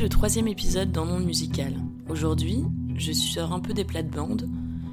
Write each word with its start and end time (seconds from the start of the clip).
Le 0.00 0.10
troisième 0.10 0.46
épisode 0.46 0.92
d'un 0.92 1.06
monde 1.06 1.24
musical. 1.24 1.72
Aujourd'hui, 2.10 2.62
je 2.96 3.12
sors 3.12 3.54
un 3.54 3.60
peu 3.60 3.72
des 3.72 3.84
plates-bandes. 3.84 4.46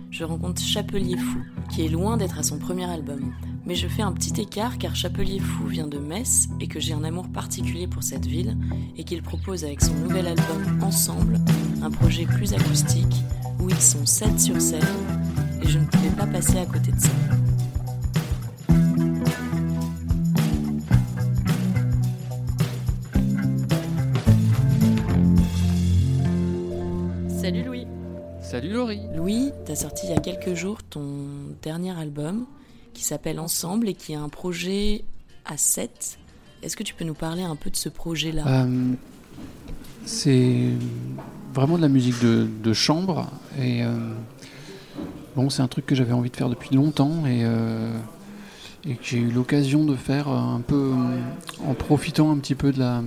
Je 0.09 0.23
rencontre 0.23 0.61
Chapelier 0.61 1.17
Fou, 1.17 1.39
qui 1.69 1.85
est 1.85 1.89
loin 1.89 2.15
d'être 2.15 2.39
à 2.39 2.43
son 2.43 2.57
premier 2.57 2.85
album. 2.85 3.33
Mais 3.65 3.75
je 3.75 3.87
fais 3.89 4.01
un 4.01 4.13
petit 4.13 4.41
écart 4.41 4.77
car 4.77 4.95
Chapelier 4.95 5.39
Fou 5.39 5.67
vient 5.67 5.87
de 5.87 5.99
Metz 5.99 6.47
et 6.61 6.67
que 6.67 6.79
j'ai 6.79 6.93
un 6.93 7.03
amour 7.03 7.27
particulier 7.27 7.85
pour 7.85 8.01
cette 8.01 8.25
ville 8.25 8.57
et 8.95 9.03
qu'il 9.03 9.21
propose 9.21 9.65
avec 9.65 9.81
son 9.81 9.93
nouvel 9.93 10.25
album 10.25 10.81
Ensemble 10.81 11.41
un 11.81 11.91
projet 11.91 12.25
plus 12.25 12.53
acoustique 12.53 13.23
où 13.59 13.69
ils 13.69 13.81
sont 13.81 14.05
7 14.05 14.39
sur 14.39 14.61
scène 14.61 14.81
et 15.61 15.67
je 15.67 15.79
ne 15.79 15.85
pouvais 15.85 16.15
pas 16.15 16.27
passer 16.27 16.57
à 16.59 16.65
côté 16.65 16.91
de 16.93 16.99
ça. 16.99 17.42
Laurie. 28.73 29.01
Louis, 29.15 29.51
t'as 29.65 29.75
sorti 29.75 30.07
il 30.07 30.09
y 30.09 30.17
a 30.17 30.19
quelques 30.19 30.55
jours 30.55 30.81
ton 30.81 31.05
dernier 31.61 31.91
album 31.91 32.47
qui 32.95 33.03
s'appelle 33.03 33.39
Ensemble 33.39 33.87
et 33.87 33.93
qui 33.93 34.13
est 34.13 34.17
un 34.17 34.29
projet 34.29 35.03
à 35.45 35.57
7. 35.57 36.17
Est-ce 36.63 36.75
que 36.75 36.81
tu 36.81 36.95
peux 36.95 37.05
nous 37.05 37.13
parler 37.13 37.43
un 37.43 37.55
peu 37.55 37.69
de 37.69 37.75
ce 37.75 37.87
projet-là? 37.87 38.43
Euh, 38.47 38.93
c'est 40.05 40.69
vraiment 41.53 41.77
de 41.77 41.83
la 41.83 41.87
musique 41.87 42.19
de, 42.23 42.47
de 42.63 42.73
chambre 42.73 43.29
et 43.59 43.83
euh, 43.83 43.91
bon, 45.35 45.51
c'est 45.51 45.61
un 45.61 45.67
truc 45.67 45.85
que 45.85 45.93
j'avais 45.93 46.13
envie 46.13 46.31
de 46.31 46.35
faire 46.35 46.49
depuis 46.49 46.75
longtemps 46.75 47.27
et, 47.27 47.41
euh, 47.43 47.95
et 48.87 48.95
que 48.95 49.03
j'ai 49.03 49.19
eu 49.19 49.29
l'occasion 49.29 49.83
de 49.83 49.95
faire 49.95 50.29
un 50.29 50.61
peu 50.61 50.93
en 51.67 51.75
profitant 51.75 52.31
un 52.31 52.39
petit 52.39 52.55
peu 52.55 52.71
de 52.71 52.79
la, 52.79 53.03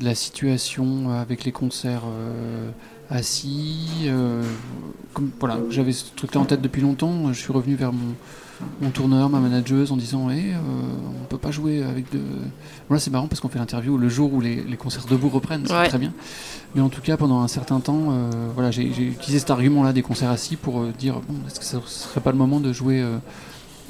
de 0.00 0.04
la 0.04 0.14
situation 0.14 1.10
avec 1.10 1.44
les 1.44 1.52
concerts 1.52 2.04
euh, 2.06 2.70
assis. 3.12 4.04
euh, 4.06 4.42
comme, 5.14 5.30
voilà, 5.38 5.58
j'avais 5.70 5.92
ce 5.92 6.04
truc-là 6.16 6.40
en 6.40 6.44
tête 6.44 6.62
depuis 6.62 6.82
longtemps. 6.82 7.32
Je 7.32 7.38
suis 7.38 7.52
revenu 7.52 7.74
vers 7.74 7.92
mon, 7.92 8.14
mon 8.80 8.90
tourneur, 8.90 9.28
ma 9.28 9.40
manageuse, 9.40 9.92
en 9.92 9.96
disant 9.96 10.30
hey, 10.30 10.52
euh, 10.52 10.56
on 11.22 11.26
peut 11.26 11.38
pas 11.38 11.50
jouer 11.50 11.82
avec 11.82 12.10
de. 12.12 12.20
Voilà, 12.88 13.00
c'est 13.00 13.10
marrant 13.10 13.26
parce 13.28 13.40
qu'on 13.40 13.48
fait 13.48 13.58
l'interview 13.58 13.96
le 13.98 14.08
jour 14.08 14.32
où 14.32 14.40
les, 14.40 14.62
les 14.62 14.76
concerts 14.76 15.04
debout 15.08 15.28
reprennent, 15.28 15.64
c'est 15.66 15.72
Ouais. 15.72 15.88
très 15.88 15.98
bien. 15.98 16.12
Mais 16.74 16.80
en 16.80 16.88
tout 16.88 17.02
cas, 17.02 17.16
pendant 17.16 17.40
un 17.40 17.48
certain 17.48 17.80
temps, 17.80 18.08
euh, 18.10 18.30
voilà, 18.54 18.70
j'ai 18.70 18.84
utilisé 18.84 19.38
cet 19.38 19.50
argument-là 19.50 19.92
des 19.92 20.02
concerts 20.02 20.30
assis 20.30 20.56
pour 20.56 20.80
euh, 20.80 20.92
dire 20.98 21.20
bon, 21.28 21.34
est-ce 21.46 21.58
que 21.60 21.66
ça 21.66 21.78
serait 21.86 22.20
pas 22.20 22.32
le 22.32 22.38
moment 22.38 22.60
de 22.60 22.72
jouer, 22.72 23.04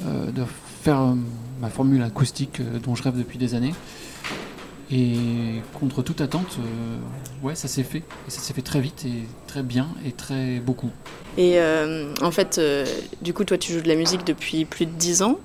de 0.04 0.42
faire 0.82 1.14
ma 1.60 1.68
formule 1.68 2.02
acoustique 2.02 2.60
dont 2.82 2.96
je 2.96 3.02
rêve 3.04 3.16
depuis 3.16 3.38
des 3.38 3.54
années? 3.54 3.74
Et 4.92 5.14
contre 5.72 6.02
toute 6.02 6.20
attente, 6.20 6.58
euh, 6.58 6.98
ouais, 7.46 7.54
ça 7.54 7.66
s'est 7.66 7.82
fait. 7.82 8.02
Et 8.28 8.30
ça 8.30 8.40
s'est 8.40 8.52
fait 8.52 8.60
très 8.62 8.80
vite 8.80 9.04
et 9.06 9.22
très 9.46 9.62
bien 9.62 9.88
et 10.04 10.12
très 10.12 10.58
beaucoup. 10.60 10.90
Et 11.38 11.58
euh, 11.58 12.12
en 12.20 12.30
fait, 12.30 12.58
euh, 12.58 12.84
du 13.22 13.32
coup, 13.32 13.44
toi, 13.44 13.56
tu 13.56 13.72
joues 13.72 13.80
de 13.80 13.88
la 13.88 13.94
musique 13.96 14.24
depuis 14.26 14.66
plus 14.66 14.84
de 14.84 14.90
10 14.90 15.22
ans. 15.22 15.38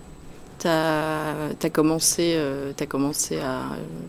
T'as 0.60 1.34
as 1.64 1.70
commencé, 1.70 2.34
euh, 2.36 2.74
t'as 2.76 2.88
commencé 2.88 3.38
à. 3.40 3.62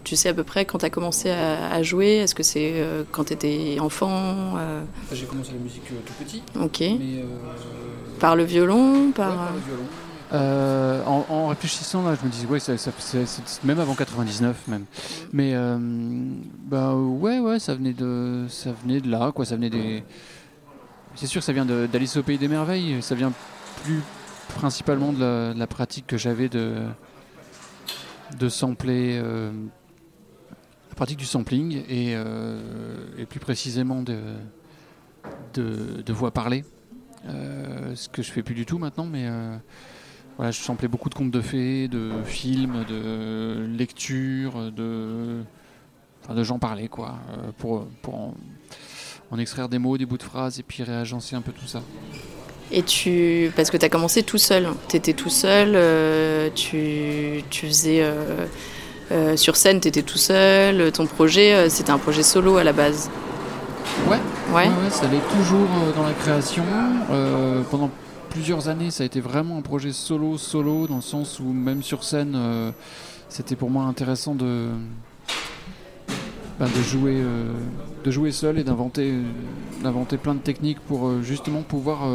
Tu 0.02 0.16
sais 0.16 0.30
à 0.30 0.34
peu 0.34 0.44
près 0.44 0.64
quand 0.64 0.78
t'as 0.78 0.88
commencé 0.90 1.28
à, 1.30 1.70
à 1.70 1.82
jouer? 1.82 2.16
Est-ce 2.16 2.34
que 2.34 2.42
c'est 2.42 2.72
euh, 2.76 3.02
quand 3.12 3.24
t'étais 3.24 3.76
enfant 3.80 4.56
euh, 4.56 4.80
J'ai 5.12 5.26
commencé 5.26 5.52
la 5.52 5.58
musique 5.58 5.84
tout 5.86 6.12
petit, 6.24 6.42
Ok. 6.58 6.80
mais 6.80 7.22
Par 8.18 8.34
le 8.34 8.44
violon 8.44 9.12
par... 9.12 9.52
Euh, 10.32 11.02
en, 11.04 11.48
réfléchissant 11.48 12.02
là, 12.02 12.14
je 12.20 12.26
me 12.26 12.30
dis 12.30 12.44
ouais, 12.46 12.60
ça, 12.60 12.74
même 13.64 13.80
avant 13.80 13.94
99 13.94 14.68
même. 14.68 14.84
Mais 15.32 15.52
euh, 15.54 15.78
bah 16.66 16.94
ouais, 16.94 17.38
ouais, 17.38 17.58
ça 17.58 17.74
venait 17.74 17.94
de, 17.94 18.44
ça 18.48 18.72
venait 18.72 19.00
de 19.00 19.10
là, 19.10 19.32
quoi. 19.32 19.44
Ça 19.44 19.56
venait 19.56 19.70
des. 19.70 20.02
C'est 21.14 21.26
sûr, 21.26 21.42
ça 21.42 21.52
vient 21.52 21.64
d'Alice 21.64 22.16
au 22.16 22.22
pays 22.22 22.38
des 22.38 22.48
merveilles. 22.48 23.02
Ça 23.02 23.14
vient 23.14 23.32
plus 23.84 24.02
principalement 24.56 25.12
de 25.12 25.54
la, 25.56 25.66
pratique 25.66 26.06
que 26.06 26.16
j'avais 26.16 26.48
de 26.48 26.74
de 28.38 28.48
sampler, 28.50 29.18
euh, 29.22 29.50
la 30.90 30.94
pratique 30.94 31.16
du 31.16 31.24
sampling 31.24 31.82
et, 31.88 32.12
euh, 32.14 33.24
plus 33.28 33.40
précisément 33.40 34.02
de 34.02 34.18
de, 35.54 36.12
voix 36.12 36.30
parlée. 36.30 36.64
Ce 37.24 38.08
que 38.08 38.22
je 38.22 38.30
fais 38.30 38.42
plus 38.42 38.54
du 38.54 38.66
tout 38.66 38.78
maintenant, 38.78 39.06
mais 39.06 39.26
voilà, 40.38 40.50
je 40.52 40.60
samplais 40.62 40.88
beaucoup 40.88 41.10
de 41.10 41.14
contes 41.14 41.30
de 41.30 41.40
fées, 41.42 41.88
de 41.88 42.10
films, 42.24 42.84
de 42.88 43.66
lectures, 43.76 44.72
de, 44.72 45.42
enfin, 46.24 46.34
de 46.34 46.42
gens 46.44 46.58
parler, 46.58 46.88
quoi, 46.88 47.16
euh, 47.32 47.50
pour, 47.58 47.84
pour 48.02 48.14
en, 48.14 48.34
en 49.30 49.38
extraire 49.38 49.68
des 49.68 49.78
mots, 49.78 49.98
des 49.98 50.06
bouts 50.06 50.16
de 50.16 50.22
phrases 50.22 50.58
et 50.58 50.62
puis 50.62 50.82
réagencer 50.84 51.36
un 51.36 51.42
peu 51.42 51.52
tout 51.52 51.66
ça. 51.66 51.82
Et 52.70 52.82
tu. 52.82 53.50
Parce 53.56 53.70
que 53.70 53.76
t'as 53.78 53.88
commencé 53.88 54.22
tout 54.22 54.38
seul. 54.38 54.68
T'étais 54.88 55.14
tout 55.14 55.30
seul, 55.30 55.72
euh, 55.74 56.50
tu, 56.54 57.42
tu 57.50 57.66
faisais. 57.66 58.00
euh, 58.02 58.46
euh, 59.10 59.36
sur 59.38 59.56
scène, 59.56 59.80
t'étais 59.80 60.02
tout 60.02 60.18
seul. 60.18 60.92
Ton 60.92 61.06
projet, 61.06 61.70
c'était 61.70 61.90
un 61.90 61.98
projet 61.98 62.22
solo 62.22 62.58
à 62.58 62.64
la 62.64 62.74
base. 62.74 63.10
Ouais. 64.06 64.18
Ouais. 64.52 64.54
Ouais, 64.54 64.66
ouais, 64.68 64.90
ça 64.90 65.06
allait 65.06 65.18
toujours 65.34 65.66
dans 65.96 66.02
la 66.06 66.12
création. 66.12 66.62
Pendant 67.70 67.90
plusieurs 68.30 68.68
années, 68.68 68.90
ça 68.90 69.02
a 69.02 69.06
été 69.06 69.20
vraiment 69.20 69.58
un 69.58 69.62
projet 69.62 69.92
solo, 69.92 70.38
solo, 70.38 70.86
dans 70.86 70.96
le 70.96 71.02
sens 71.02 71.40
où 71.40 71.52
même 71.52 71.82
sur 71.82 72.04
scène, 72.04 72.34
euh, 72.36 72.70
c'était 73.28 73.56
pour 73.56 73.70
moi 73.70 73.84
intéressant 73.84 74.34
de, 74.34 74.70
ben, 76.58 76.66
de, 76.66 76.82
jouer, 76.82 77.14
euh, 77.18 77.52
de 78.04 78.10
jouer 78.10 78.32
seul 78.32 78.58
et 78.58 78.64
d'inventer, 78.64 79.14
d'inventer 79.82 80.16
plein 80.16 80.34
de 80.34 80.40
techniques 80.40 80.80
pour 80.80 81.06
euh, 81.06 81.22
justement 81.22 81.62
pouvoir 81.62 82.08
euh, 82.08 82.14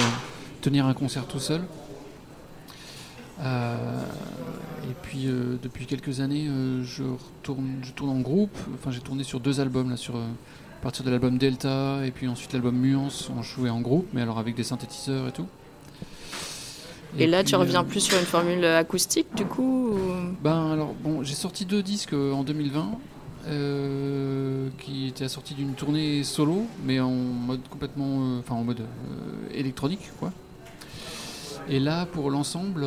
tenir 0.61 0.85
un 0.85 0.93
concert 0.93 1.25
tout 1.27 1.39
seul. 1.39 1.61
Et 3.39 4.95
puis 5.01 5.27
depuis 5.61 5.85
quelques 5.85 6.21
années, 6.21 6.47
je, 6.83 7.03
retourne, 7.03 7.79
je 7.81 7.91
tourne 7.91 8.09
en 8.11 8.21
groupe. 8.21 8.55
Enfin, 8.75 8.89
j'ai 8.91 9.01
tourné 9.01 9.23
sur 9.23 9.41
deux 9.41 9.59
albums 9.59 9.89
là, 9.89 9.97
sur, 9.97 10.15
à 10.15 10.81
partir 10.81 11.03
de 11.03 11.09
l'album 11.09 11.37
Delta 11.37 12.05
et 12.05 12.11
puis 12.11 12.29
ensuite 12.29 12.53
l'album 12.53 12.79
Nuance, 12.79 13.29
on 13.35 13.41
jouait 13.41 13.69
en 13.69 13.81
groupe, 13.81 14.07
mais 14.13 14.21
alors 14.21 14.39
avec 14.39 14.55
des 14.55 14.63
synthétiseurs 14.63 15.27
et 15.27 15.33
tout. 15.33 15.47
Et, 17.19 17.27
là, 17.27 17.39
puis, 17.43 17.49
tu 17.51 17.55
reviens 17.55 17.81
euh, 17.81 17.87
plus 17.87 17.99
sur 18.01 18.17
une 18.17 18.25
formule 18.25 18.65
acoustique, 18.65 19.27
du 19.35 19.45
coup 19.45 19.89
ou- 19.91 19.99
Ben 20.43 20.71
alors 20.71 20.93
bon, 21.03 21.23
j'ai 21.23 21.35
sorti 21.35 21.65
deux 21.65 21.83
disques 21.83 22.13
euh, 22.13 22.31
en 22.33 22.43
2020 22.43 22.91
euh, 23.47 24.69
qui 24.79 25.07
étaient 25.07 25.25
assortis 25.25 25.53
d'une 25.53 25.73
tournée 25.73 26.23
solo, 26.23 26.65
mais 26.85 26.99
en 26.99 27.11
mode 27.11 27.61
complètement, 27.69 28.19
euh, 28.21 28.39
enfin 28.39 28.55
en 28.55 28.63
mode 28.63 28.79
euh, 28.81 29.53
électronique 29.53 30.09
quoi. 30.19 30.31
Et 31.69 31.79
là 31.79 32.05
pour 32.07 32.31
l'ensemble, 32.31 32.85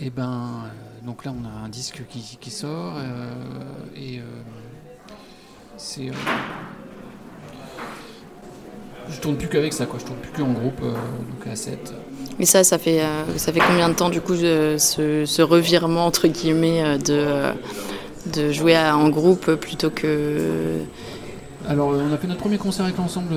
et 0.00 0.10
ben 0.10 0.64
euh, 0.64 1.06
donc 1.06 1.24
là 1.24 1.34
on 1.38 1.44
a 1.44 1.64
un 1.64 1.68
disque 1.68 2.02
qui, 2.08 2.38
qui 2.40 2.50
sort 2.50 2.94
et 3.96 4.20
c'est 5.76 6.10
je 9.10 9.20
tourne 9.20 9.36
plus 9.36 9.48
qu'avec 9.48 9.72
ça 9.72 9.86
quoi, 9.86 9.98
je 10.00 10.06
tourne 10.06 10.18
plus 10.18 10.32
qu'en 10.32 10.52
groupe 10.52 10.80
donc 10.80 11.46
à 11.46 11.54
7. 11.56 11.92
Mais 12.38 12.46
ça, 12.46 12.64
ça 12.64 12.78
fait, 12.78 13.00
euh, 13.02 13.36
ça 13.38 13.52
fait 13.52 13.60
combien 13.60 13.88
de 13.88 13.94
temps, 13.94 14.10
du 14.10 14.20
coup, 14.20 14.34
ce, 14.34 14.76
ce 15.26 15.42
revirement, 15.42 16.06
entre 16.06 16.26
guillemets, 16.26 16.82
euh, 16.82 16.98
de, 16.98 17.04
euh, 17.12 17.52
de 18.32 18.50
jouer 18.52 18.74
à- 18.74 18.96
en 18.96 19.08
groupe 19.08 19.54
plutôt 19.54 19.90
que. 19.90 20.78
Alors, 21.68 21.88
on 21.88 22.12
a 22.12 22.18
fait 22.18 22.26
notre 22.26 22.40
premier 22.40 22.58
concert 22.58 22.84
avec 22.84 22.98
l'ensemble, 22.98 23.34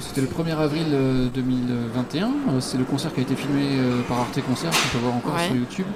c'était 0.00 0.22
le 0.22 0.26
1er 0.28 0.52
avril 0.56 0.86
euh, 0.92 1.26
2021. 1.34 2.26
Euh, 2.28 2.60
c'est 2.60 2.78
le 2.78 2.84
concert 2.84 3.12
qui 3.12 3.20
a 3.20 3.22
été 3.22 3.34
filmé 3.36 3.62
par 4.08 4.20
Arte 4.20 4.40
Concert, 4.48 4.70
qu'on 4.70 4.98
peut 4.98 5.04
voir 5.04 5.14
encore 5.16 5.34
Ouais. 5.34 5.46
sur 5.46 5.56
YouTube. 5.56 5.86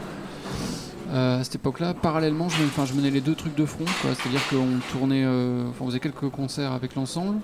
Euh, 1.11 1.41
à 1.41 1.44
cette 1.44 1.55
époque-là, 1.55 1.94
parallèlement, 1.94 2.49
je, 2.50 2.56
je 2.85 2.93
menais 2.93 3.09
les 3.11 3.23
deux 3.23 3.35
trucs 3.35 3.55
de 3.55 3.64
front, 3.64 3.87
c'est-à-dire 4.03 4.43
qu'on 4.50 4.67
tournait, 4.93 5.23
euh, 5.25 5.64
on 5.81 5.87
faisait 5.87 6.00
quelques 6.00 6.29
concerts 6.29 6.73
avec 6.73 6.94
l'ensemble, 6.97 7.37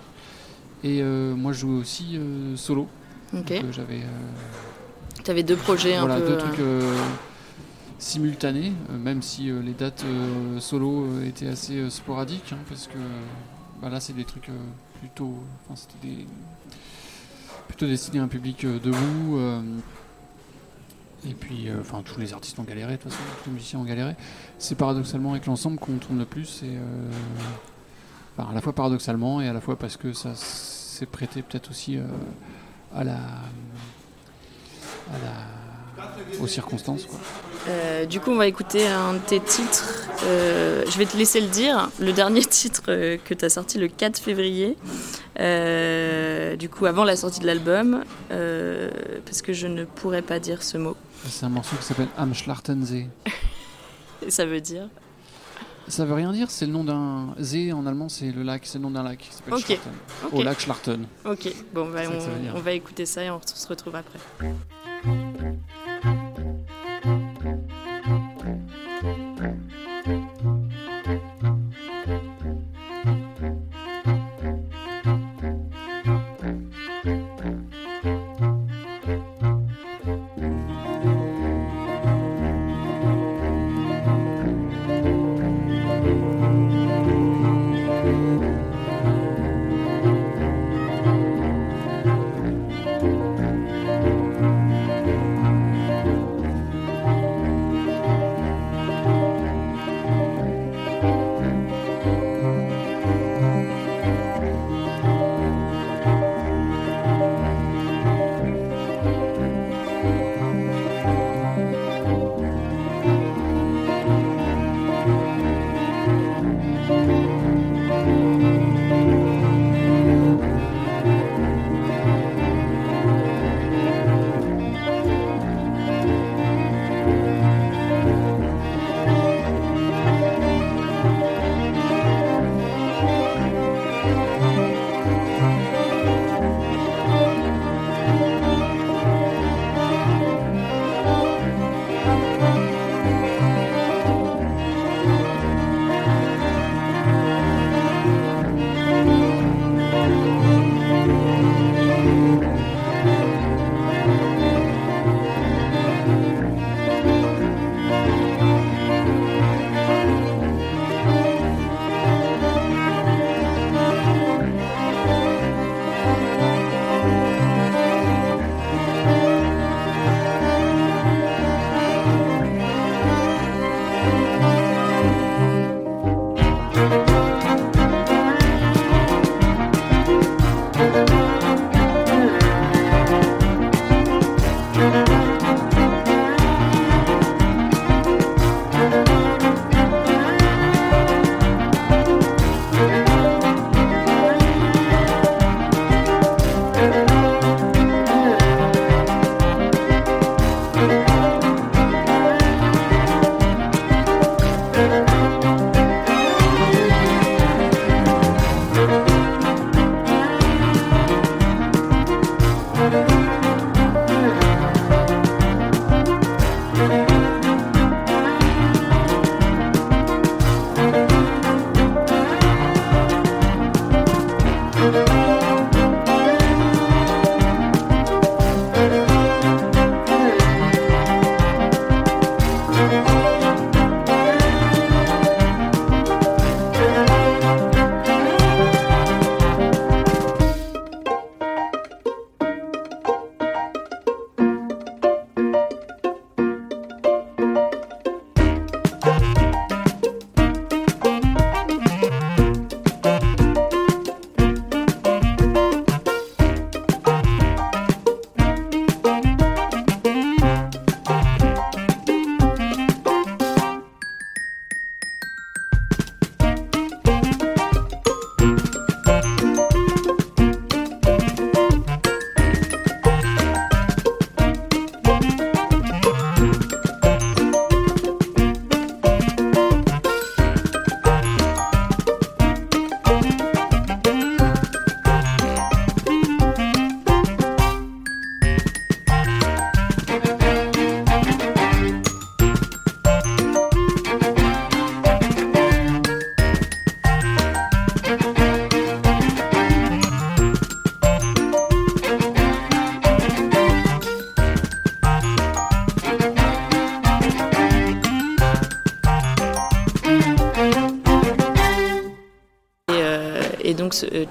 et 0.83 1.01
euh, 1.01 1.35
moi 1.35 1.53
je 1.53 1.61
jouais 1.61 1.79
aussi 1.81 2.19
solo. 2.57 2.87
Ok. 3.35 3.53
Donc, 3.53 3.65
euh, 3.65 3.73
j'avais 3.73 4.01
euh, 4.01 5.23
Tu 5.25 5.31
avais 5.31 5.43
deux 5.43 5.57
projets 5.57 5.99
voilà, 5.99 6.17
un 6.17 6.21
peu. 6.21 6.27
deux 6.27 6.33
euh, 6.35 6.39
trucs 6.39 6.61
simultanés, 7.99 8.73
même 8.91 9.23
si 9.23 9.45
les 9.45 9.73
dates 9.73 10.05
solo 10.59 11.23
étaient 11.23 11.49
assez 11.49 11.89
sporadiques, 11.91 12.53
hein, 12.53 12.59
parce 12.69 12.87
que 12.87 12.99
bah, 13.81 13.89
là 13.89 14.01
c'est 14.01 14.13
des 14.13 14.25
trucs 14.25 14.51
plutôt, 15.01 15.35
enfin 15.65 15.75
c'était 15.77 16.07
des 16.07 16.27
plutôt 17.67 17.87
destinés 17.87 18.21
à 18.21 18.23
un 18.23 18.29
public 18.29 18.65
euh, 18.65 18.79
debout. 18.79 19.39
euh, 19.39 19.61
et 21.27 21.33
puis, 21.33 21.69
euh, 21.69 21.81
enfin, 21.81 22.03
tous 22.05 22.21
les 22.21 22.35
artistes 22.35 22.59
ont 22.59 22.65
galéré, 22.65 22.93
de 22.93 22.97
toute 22.99 23.11
façon, 23.11 23.23
tous 23.43 23.49
les 23.49 23.55
musiciens 23.55 23.79
ont 23.79 23.85
galéré. 23.85 24.15
C'est 24.59 24.75
paradoxalement 24.75 25.31
avec 25.31 25.47
l'ensemble 25.47 25.79
qu'on 25.79 25.97
tourne 25.97 26.19
le 26.19 26.27
plus, 26.27 26.63
et 26.63 26.77
enfin, 28.37 28.51
à 28.51 28.55
la 28.55 28.61
fois 28.61 28.75
paradoxalement 28.75 29.41
et 29.41 29.49
à 29.49 29.55
la 29.55 29.63
fois 29.63 29.77
parce 29.77 29.97
que 29.97 30.13
ça 30.13 30.35
s'est 30.35 31.07
prêté 31.07 31.41
peut-être 31.41 31.71
aussi 31.71 31.99
à 32.95 33.05
la 33.05 33.15
à 35.13 35.19
la 35.23 36.41
aux 36.41 36.47
circonstances. 36.47 37.05
Quoi. 37.05 37.19
Euh, 37.69 38.05
du 38.05 38.21
coup, 38.21 38.31
on 38.31 38.37
va 38.37 38.47
écouter 38.47 38.87
un 38.87 39.15
de 39.15 39.19
tes 39.19 39.41
titres. 39.41 40.09
Euh, 40.25 40.85
je 40.89 40.99
vais 40.99 41.07
te 41.07 41.17
laisser 41.17 41.41
le 41.41 41.49
dire. 41.49 41.91
Le 41.99 42.13
dernier 42.13 42.45
titre 42.45 42.83
euh, 42.89 43.17
que 43.25 43.35
tu 43.35 43.45
as 43.45 43.51
sorti 43.51 43.79
le 43.79 43.89
4 43.89 44.19
février. 44.19 44.77
du 46.59 46.69
coup, 46.69 46.87
avant 46.87 47.05
la 47.05 47.17
sortie 47.17 47.41
de 47.41 47.47
l'album. 47.47 48.05
parce 48.29 49.43
que 49.43 49.53
je 49.53 49.67
ne 49.67 49.85
pourrais 49.85 50.23
pas 50.23 50.39
dire 50.39 50.63
ce 50.63 50.79
mot. 50.79 50.97
C'est 51.29 51.47
un 51.47 51.51
morceau 51.51 51.77
qui 51.77 51.85
s'appelle 51.85 52.09
Am 52.19 52.35
Schlartensee. 52.35 53.07
Et 54.27 54.31
ça 54.31 54.45
veut 54.45 54.61
dire 54.61 54.89
Ça 55.89 56.05
veut 56.05 56.15
rien 56.15 56.33
dire. 56.33 56.51
C'est 56.51 56.67
le 56.67 56.73
nom 56.73 56.85
d'un. 56.85 57.35
See 57.43 57.73
en 57.73 57.87
allemand, 57.87 58.09
c'est 58.09 58.31
le 58.33 58.43
lac. 58.43 58.63
C'est 58.65 58.79
le 58.79 58.85
nom 58.85 58.91
d'un 58.91 59.03
lac 59.03 59.19
qui 59.19 59.33
s'appelle 59.33 59.55
okay. 59.55 59.79
Au 60.33 60.43
lac 60.43 60.61
Schlarten. 60.61 61.07
Ok, 61.25 61.53
bon, 61.75 61.91
bah, 61.91 62.01
on, 62.53 62.57
on 62.57 62.61
va 62.61 62.73
écouter 62.73 63.07
ça 63.07 63.23
et 63.25 63.31
on 63.31 63.41
se 63.45 63.67
retrouve 63.67 63.97
après. 63.97 64.19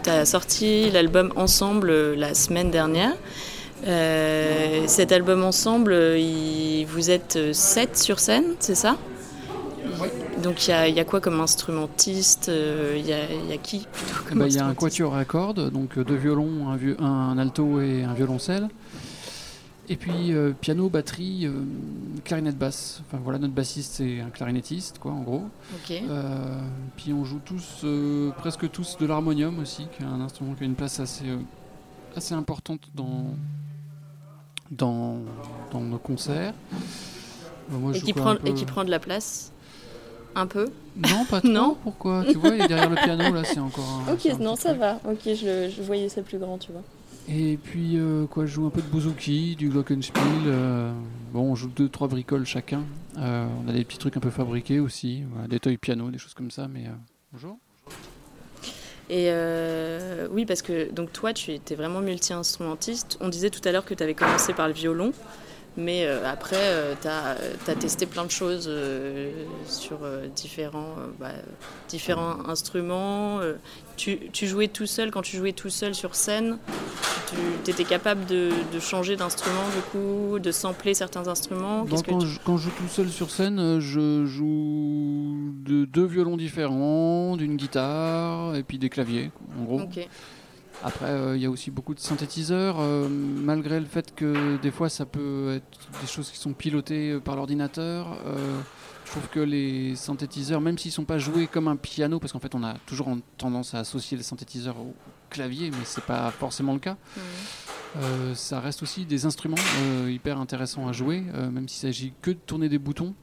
Tu 0.03 0.09
as 0.09 0.25
sorti 0.25 0.91
l'album 0.91 1.31
Ensemble 1.35 1.89
euh, 1.89 2.15
la 2.15 2.33
semaine 2.33 2.71
dernière. 2.71 3.13
Euh, 3.87 4.83
cet 4.87 5.11
album 5.11 5.43
Ensemble, 5.43 5.93
vous 5.93 7.11
êtes 7.11 7.35
euh, 7.35 7.53
sept 7.53 7.97
sur 7.97 8.19
scène, 8.19 8.55
c'est 8.59 8.75
ça? 8.75 8.97
Oui. 10.01 10.09
Donc 10.41 10.67
il 10.67 10.71
y, 10.95 10.99
a 10.99 11.05
quoi 11.05 11.21
comme 11.21 11.39
instrumentiste 11.39 12.51
Il 12.51 13.05
y, 13.05 13.13
a 13.13 13.57
qui 13.61 13.87
bah, 14.33 14.47
Il 14.47 14.53
y 14.53 14.59
a 14.59 14.65
un 14.65 14.73
quatuor 14.73 15.15
à 15.15 15.23
cordes, 15.23 15.69
donc 15.69 15.97
deux 15.97 16.15
violons, 16.15 16.69
un, 16.69 17.03
un, 17.05 17.37
alto 17.37 17.79
et 17.79 18.03
un 18.03 18.13
violoncelle. 18.13 18.67
Et 19.89 19.97
puis 19.97 20.31
euh, 20.33 20.53
piano, 20.59 20.87
batterie, 20.89 21.45
euh, 21.45 21.51
clarinette 22.23 22.57
basse. 22.57 23.01
Enfin 23.05 23.19
voilà, 23.21 23.37
notre 23.39 23.53
bassiste 23.53 23.93
c'est 23.95 24.21
un 24.21 24.29
clarinettiste, 24.29 24.97
quoi, 24.99 25.11
en 25.11 25.21
gros. 25.21 25.43
Ok. 25.75 25.91
Euh, 25.91 26.59
puis 26.95 27.11
on 27.11 27.25
joue 27.25 27.39
tous, 27.43 27.85
presque 28.37 28.69
tous, 28.71 28.97
de 28.97 29.05
l'harmonium 29.05 29.59
aussi, 29.59 29.87
qui 29.95 30.03
est 30.03 30.05
un 30.05 30.21
instrument 30.21 30.53
qui 30.53 30.63
a 30.63 30.65
une 30.67 30.75
place 30.75 30.99
assez, 31.01 31.25
assez 32.15 32.33
importante 32.33 32.79
dans, 32.95 33.25
dans, 34.71 35.17
dans 35.71 35.81
nos 35.81 35.97
concerts. 35.97 36.53
Moi, 37.69 37.91
Et 37.95 37.99
qui, 38.01 38.13
prend, 38.13 38.35
peu- 38.35 38.47
et 38.47 38.53
qui 38.53 38.65
prend 38.65 38.83
de 38.83 38.89
la 38.91 38.99
place 38.99 39.51
Un 40.35 40.47
peu? 40.47 40.69
Non, 40.97 41.25
pas 41.25 41.39
trop. 41.41 41.49
Non? 41.49 41.77
Pourquoi? 41.83 42.23
Tu 42.29 42.37
vois, 42.37 42.51
il 42.55 42.61
est 42.61 42.67
derrière 42.67 42.89
le 42.89 42.95
piano 42.95 43.33
là, 43.33 43.43
c'est 43.43 43.59
encore. 43.59 44.03
un- 44.07 44.13
Ok, 44.13 44.25
non, 44.39 44.55
ça 44.55 44.69
truc. 44.69 44.79
va. 44.81 44.99
Ok, 45.09 45.19
je, 45.25 45.69
je 45.75 45.81
voyais 45.81 46.07
ça 46.09 46.21
plus 46.21 46.37
grand, 46.37 46.57
tu 46.57 46.71
vois. 46.71 46.83
Et 47.29 47.57
puis 47.57 47.97
euh, 47.97 48.25
quoi, 48.27 48.45
je 48.45 48.51
joue 48.51 48.65
un 48.65 48.69
peu 48.69 48.81
de 48.81 48.87
bouzouki, 48.87 49.55
du 49.55 49.69
glockenspiel. 49.69 50.23
euh, 50.47 50.91
bon, 51.31 51.51
on 51.51 51.55
joue 51.55 51.69
deux 51.69 51.87
trois 51.87 52.07
bricoles 52.07 52.45
chacun. 52.45 52.83
Euh, 53.17 53.47
on 53.63 53.69
a 53.69 53.73
des 53.73 53.85
petits 53.85 53.97
trucs 53.97 54.17
un 54.17 54.19
peu 54.19 54.29
fabriqués 54.29 54.79
aussi, 54.79 55.23
des 55.47 55.59
toys 55.59 55.77
piano, 55.77 56.11
des 56.11 56.17
choses 56.17 56.33
comme 56.33 56.51
ça. 56.51 56.67
Mais 56.67 56.85
bonjour. 57.31 57.57
Et 59.09 59.29
oui, 60.31 60.45
parce 60.45 60.61
que 60.61 60.91
donc 60.91 61.13
toi, 61.13 61.33
tu 61.33 61.51
étais 61.51 61.75
vraiment 61.75 62.01
multi-instrumentiste. 62.01 63.17
On 63.21 63.29
disait 63.29 63.49
tout 63.49 63.61
à 63.63 63.71
l'heure 63.71 63.85
que 63.85 63.93
tu 63.93 64.03
avais 64.03 64.15
commencé 64.15 64.53
par 64.53 64.67
le 64.67 64.73
violon, 64.73 65.13
mais 65.77 66.05
après, 66.07 66.95
tu 67.01 67.07
as, 67.07 67.75
testé 67.75 68.05
plein 68.05 68.25
de 68.25 68.31
choses 68.31 68.69
sur 69.67 69.99
différents, 70.35 70.95
bah, 71.19 71.31
instruments. 72.47 73.39
tu, 73.95 74.29
tu 74.31 74.47
jouais 74.47 74.67
tout 74.67 74.87
seul, 74.87 75.11
quand 75.11 75.21
tu 75.21 75.37
jouais 75.37 75.53
tout 75.53 75.69
seul 75.69 75.93
sur 75.93 76.15
scène, 76.15 76.57
tu 77.63 77.71
étais 77.71 77.83
capable 77.83 78.25
de, 78.25 78.49
de 78.73 78.79
changer 78.79 79.15
d'instrument, 79.15 79.63
du 79.75 79.81
coup, 79.91 80.39
de 80.39 80.51
sampler 80.51 80.93
certains 80.93 81.27
instruments. 81.27 81.85
Donc, 81.85 82.05
quand, 82.07 82.17
tu- 82.19 82.27
je, 82.27 82.39
quand 82.43 82.57
je 82.57 82.63
joue 82.69 82.75
tout 82.77 82.87
seul 82.87 83.09
sur 83.09 83.29
scène, 83.31 83.59
euh, 83.59 83.79
je 83.79 84.25
joue 84.25 85.53
de 85.65 85.85
deux 85.85 86.05
violons 86.05 86.37
différents, 86.37 87.35
d'une 87.37 87.55
guitare 87.55 88.55
et 88.55 88.63
puis 88.63 88.77
des 88.77 88.89
claviers, 88.89 89.31
en 89.59 89.63
gros. 89.63 89.81
Ok. 89.81 90.07
Après, 90.83 91.05
euh, 91.05 91.37
il 91.37 91.41
y 91.41 91.45
a 91.45 91.49
aussi 91.49 91.71
beaucoup 91.71 91.93
de 91.93 91.99
synthétiseurs, 91.99 92.77
euh, 92.79 93.07
malgré 93.09 93.79
le 93.79 93.85
fait 93.85 94.13
que 94.13 94.57
des 94.57 94.71
fois 94.71 94.89
ça 94.89 95.05
peut 95.05 95.53
être 95.55 95.77
des 96.01 96.07
choses 96.07 96.29
qui 96.29 96.37
sont 96.37 96.51
pilotées 96.53 97.19
par 97.23 97.35
l'ordinateur. 97.35 98.17
euh, 98.25 98.59
je 99.05 99.11
trouve 99.11 99.27
que 99.29 99.39
les 99.39 99.95
synthétiseurs, 99.95 100.59
même 100.59 100.77
s'ils 100.77 100.91
sont 100.91 101.03
pas 101.05 101.19
joués 101.19 101.45
comme 101.47 101.67
un 101.67 101.75
piano, 101.75 102.19
parce 102.19 102.33
qu'en 102.33 102.39
fait 102.39 102.55
on 102.55 102.63
a 102.63 102.73
toujours 102.85 103.07
en- 103.09 103.19
tendance 103.37 103.73
à 103.75 103.79
associer 103.79 104.17
les 104.17 104.23
synthétiseurs 104.23 104.75
au 104.77 104.93
clavier, 105.33 105.71
mais 105.71 105.83
c'est 105.83 106.03
pas 106.05 106.31
forcément 106.31 106.73
le 106.73 106.79
cas. 106.79 106.95
Mhm. 107.17 107.21
Euh, 107.95 108.33
ça 108.35 108.59
reste 108.59 108.81
aussi 108.81 109.05
des 109.05 109.25
instruments 109.25 109.55
euh, 109.83 110.09
hyper 110.11 110.39
intéressants 110.39 110.87
à 110.87 110.93
jouer, 110.93 111.23
euh, 111.33 111.51
même 111.51 111.67
s'il 111.67 111.81
s'agit 111.81 112.13
que 112.21 112.31
de 112.31 112.37
tourner 112.37 112.69
des 112.69 112.79
boutons. 112.79 113.13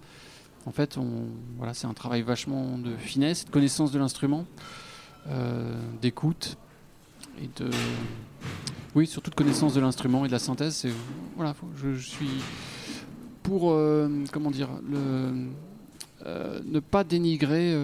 En 0.66 0.72
fait, 0.72 0.98
on, 0.98 1.24
voilà, 1.56 1.72
c'est 1.74 1.86
un 1.86 1.94
travail 1.94 2.22
vachement 2.22 2.76
de 2.78 2.94
finesse, 2.96 3.46
de 3.46 3.50
connaissance 3.50 3.90
de 3.92 3.98
l'instrument, 3.98 4.44
d'écoute 6.02 6.56
et 7.42 7.48
de, 7.62 7.70
oui, 8.94 9.06
surtout 9.06 9.30
de 9.30 9.34
connaissance 9.34 9.72
de 9.74 9.80
l'instrument 9.80 10.24
et 10.24 10.28
de 10.28 10.32
la 10.32 10.38
synthèse. 10.38 10.86
Voilà, 11.36 11.54
faut- 11.54 11.68
je, 11.76 11.94
je 11.94 12.06
suis 12.06 12.28
pour, 13.42 13.74
comment 14.32 14.50
dire, 14.50 14.68
le, 14.88 15.48
ne 16.64 16.80
pas 16.80 17.04
dénigrer 17.04 17.74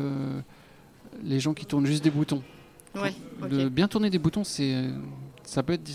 les 1.25 1.41
gens 1.41 1.55
qui 1.55 1.65
tournent 1.65 1.87
juste 1.87 2.05
des 2.05 2.11
boutons. 2.11 2.43
Ouais, 2.97 3.15
bien 3.71 3.89
tourner 3.89 4.11
des 4.11 4.19
boutons, 4.19 4.45
c'est, 4.45 4.91
ça 5.45 5.63
peut 5.63 5.75
être 5.75 5.91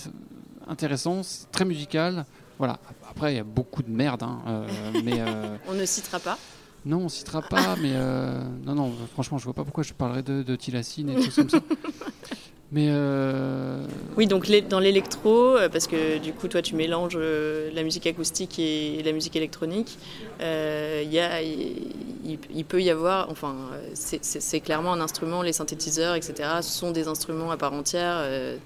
intéressant, 0.67 1.24
c'est 1.24 1.50
très 1.51 1.65
musical. 1.65 2.25
Voilà. 2.58 2.79
Après, 3.10 3.34
il 3.34 3.38
y 3.38 3.39
a 3.39 3.43
beaucoup 3.43 3.81
de 3.81 3.89
merde, 3.89 4.24
hein, 4.24 4.39
euh, 4.48 4.67
mais 5.03 5.20
euh, 5.20 5.58
On 5.67 5.74
ne 5.74 5.86
citera 5.86 6.20
pas. 6.20 6.38
non, 6.86 7.00
on 7.00 7.10
citera 7.10 7.41
pas. 7.41 7.75
Mais 7.81 7.91
euh, 7.93 8.39
non, 8.63 8.75
non, 8.75 8.93
franchement, 9.13 9.38
je 9.38 9.46
vois 9.46 9.53
pas 9.53 9.63
pourquoi 9.63 9.84
je 9.84 9.93
parlerais 9.93 10.22
de, 10.24 10.43
de 10.43 10.55
Tilacine 10.55 11.10
et 11.10 11.22
choses 11.24 11.36
comme 11.36 11.50
ça. 11.50 11.60
Mais 12.74 12.88
euh, 12.90 13.86
Oui, 14.16 14.28
donc 14.28 14.50
dans 14.70 14.80
l'électro, 14.80 15.58
euh, 15.58 15.68
parce 15.68 15.88
que 15.88 16.20
du 16.20 16.32
coup, 16.32 16.48
toi, 16.48 16.62
tu 16.62 16.75
mélanges 16.75 17.18
euh, 17.18 17.70
la 17.74 17.84
musique 17.84 18.08
acoustique 18.08 18.60
et 18.60 19.04
la 19.04 19.12
musique 19.12 19.36
électronique, 19.36 19.98
euh, 20.40 21.01
il 21.04 21.12
y 21.12 21.20
a- 21.20 21.42
il, 21.42 21.78
il- 22.24 22.40
il 22.56 22.63
peut 22.66 22.82
y 22.82 22.90
avoir, 22.90 23.30
enfin, 23.30 23.56
c'est- 23.94 24.60
clairement 24.62 24.94
un 24.94 25.01
instrument, 25.01 25.42
les 25.42 25.51
synthétiseurs, 25.54 26.16
etc., 26.16 26.62
sont 26.62 26.92
des 26.92 27.08
instruments 27.10 27.51
à 27.51 27.58
part 27.58 27.74
entière. 27.74 28.16
euh, 28.20 28.58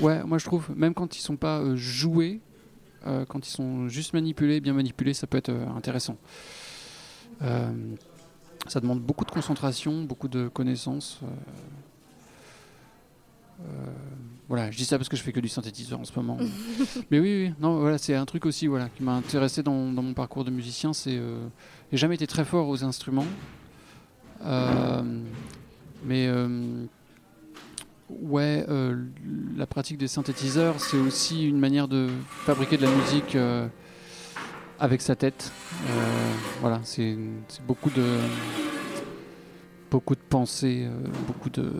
ouais, 0.00 0.22
moi 0.24 0.38
je 0.38 0.46
trouve, 0.46 0.70
même 0.74 0.94
quand 0.94 1.16
ils 1.16 1.20
sont 1.20 1.36
pas 1.36 1.62
joués, 1.74 2.40
quand 3.04 3.46
ils 3.46 3.50
sont 3.50 3.88
juste 3.88 4.14
manipulés, 4.14 4.60
bien 4.60 4.72
manipulés, 4.72 5.12
ça 5.14 5.26
peut 5.26 5.38
être 5.38 5.52
intéressant. 5.76 6.16
Ça 8.68 8.78
demande 8.80 9.00
beaucoup 9.00 9.24
de 9.26 9.30
concentration, 9.30 10.02
beaucoup 10.02 10.28
de 10.28 10.48
connaissances. 10.48 11.20
Euh, 13.60 13.86
voilà, 14.50 14.68
je 14.72 14.76
dis 14.76 14.84
ça 14.84 14.98
parce 14.98 15.08
que 15.08 15.16
je 15.16 15.22
fais 15.22 15.30
que 15.30 15.38
du 15.38 15.48
synthétiseur 15.48 16.00
en 16.00 16.04
ce 16.04 16.10
moment. 16.16 16.36
Mais 17.12 17.20
oui, 17.20 17.52
non, 17.60 17.78
voilà, 17.78 17.98
c'est 17.98 18.16
un 18.16 18.26
truc 18.26 18.46
aussi, 18.46 18.66
voilà, 18.66 18.88
qui 18.88 19.04
m'a 19.04 19.12
intéressé 19.12 19.62
dans, 19.62 19.72
mon 19.72 20.12
parcours 20.12 20.44
de 20.44 20.50
musicien. 20.50 20.92
C'est, 20.92 21.16
euh, 21.16 21.46
j'ai 21.92 21.98
jamais 21.98 22.16
été 22.16 22.26
très 22.26 22.44
fort 22.44 22.68
aux 22.68 22.82
instruments, 22.82 23.28
Euh, 24.44 25.02
mais 26.04 26.26
euh, 26.26 26.84
ouais, 28.08 28.66
la 29.56 29.66
pratique 29.66 29.98
des 29.98 30.08
synthétiseurs, 30.08 30.80
c'est 30.80 30.96
aussi 30.96 31.48
une 31.48 31.60
manière 31.60 31.86
de 31.86 32.08
fabriquer 32.28 32.76
de 32.76 32.82
la 32.82 32.90
musique 32.90 33.36
avec 34.80 35.00
sa 35.00 35.14
tête. 35.14 35.52
Voilà, 36.60 36.80
c'est, 36.82 37.16
beaucoup 37.68 37.90
de 37.90 38.18
beaucoup 39.92 40.16
beaucoup 41.28 41.50
de 41.50 41.70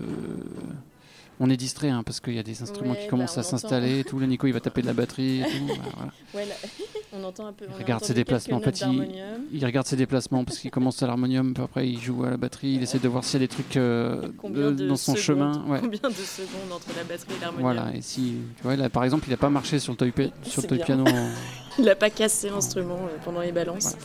on 1.40 1.50
est 1.50 1.56
distrait 1.56 1.88
hein, 1.88 2.02
parce 2.04 2.20
qu'il 2.20 2.35
y 2.35 2.38
a 2.38 2.42
des 2.42 2.62
instruments 2.62 2.92
Ouais, 2.92 2.99
qui 2.99 3.04
bah, 3.04 3.11
commencent 3.11 3.37
on 3.37 3.40
à 3.40 3.42
s'installer 3.42 4.04
tout. 4.04 4.18
Le 4.18 4.26
Nico 4.26 4.47
il 4.47 4.52
va 4.52 4.61
taper 4.61 4.82
de 4.82 4.87
la 4.87 4.92
batterie 4.92 5.40
et 5.40 5.44
tout. 5.44 5.66
Bah, 5.68 5.75
voilà. 5.97 6.12
Ouais, 6.35 6.47
là, 6.47 6.54
on 7.12 7.25
entend 7.25 7.47
un 7.47 7.52
peu. 7.52 7.64
Il 7.68 7.75
on 7.75 7.78
regarde 7.78 8.04
ses 8.04 8.14
déplacements 8.14 8.61
d'harmonium. 8.61 9.40
Il 9.52 9.64
regarde 9.64 9.87
ses 9.87 9.97
déplacements 9.97 10.44
parce 10.44 10.59
qu'il 10.59 10.70
commence 10.70 11.02
à 11.02 11.06
l'harmonium, 11.06 11.54
puis 11.54 11.64
après 11.64 11.88
il 11.88 12.00
joue 12.00 12.23
à 12.25 12.30
la 12.30 12.37
batterie, 12.37 12.75
il 12.75 12.82
essaie 12.82 12.99
de 13.00 13.09
voir 13.09 13.25
s'il 13.25 13.40
y 13.40 13.44
a 13.44 13.47
des 13.47 13.49
trucs 13.49 13.76
euh, 13.76 14.28
Combien 14.38 14.70
de- 14.70 14.85
de 14.85 14.88
dans 14.88 14.97
son 14.97 15.16
secondes- 15.16 15.23
chemin. 15.54 15.64
Ouais. 15.66 15.80
Combien 15.80 16.09
de 16.11 16.14
secondes 16.14 16.73
entre 16.73 16.88
la 16.97 17.04
batterie 17.04 17.35
et 17.37 17.40
l'harmonium 17.40 17.62
Voilà, 17.73 17.94
et 17.97 18.02
si, 18.02 18.35
tu 18.56 18.62
vois, 18.62 18.76
là, 18.76 18.88
par 18.90 19.04
exemple, 19.04 19.25
il 19.26 19.30
n'a 19.30 19.37
pas 19.37 19.50
marché 19.50 19.78
sur 19.78 19.92
le 19.92 19.97
toy, 19.97 20.12
sur 20.44 20.62
le 20.62 20.68
toy 20.68 20.78
piano. 20.78 21.04
en- 21.06 21.30
Il 21.78 21.85
n'a 21.85 21.94
pas 21.94 22.11
cassé 22.11 22.50
l'instrument 22.50 22.99
euh, 23.04 23.16
pendant 23.25 23.40
les 23.40 23.52
balances. 23.52 23.97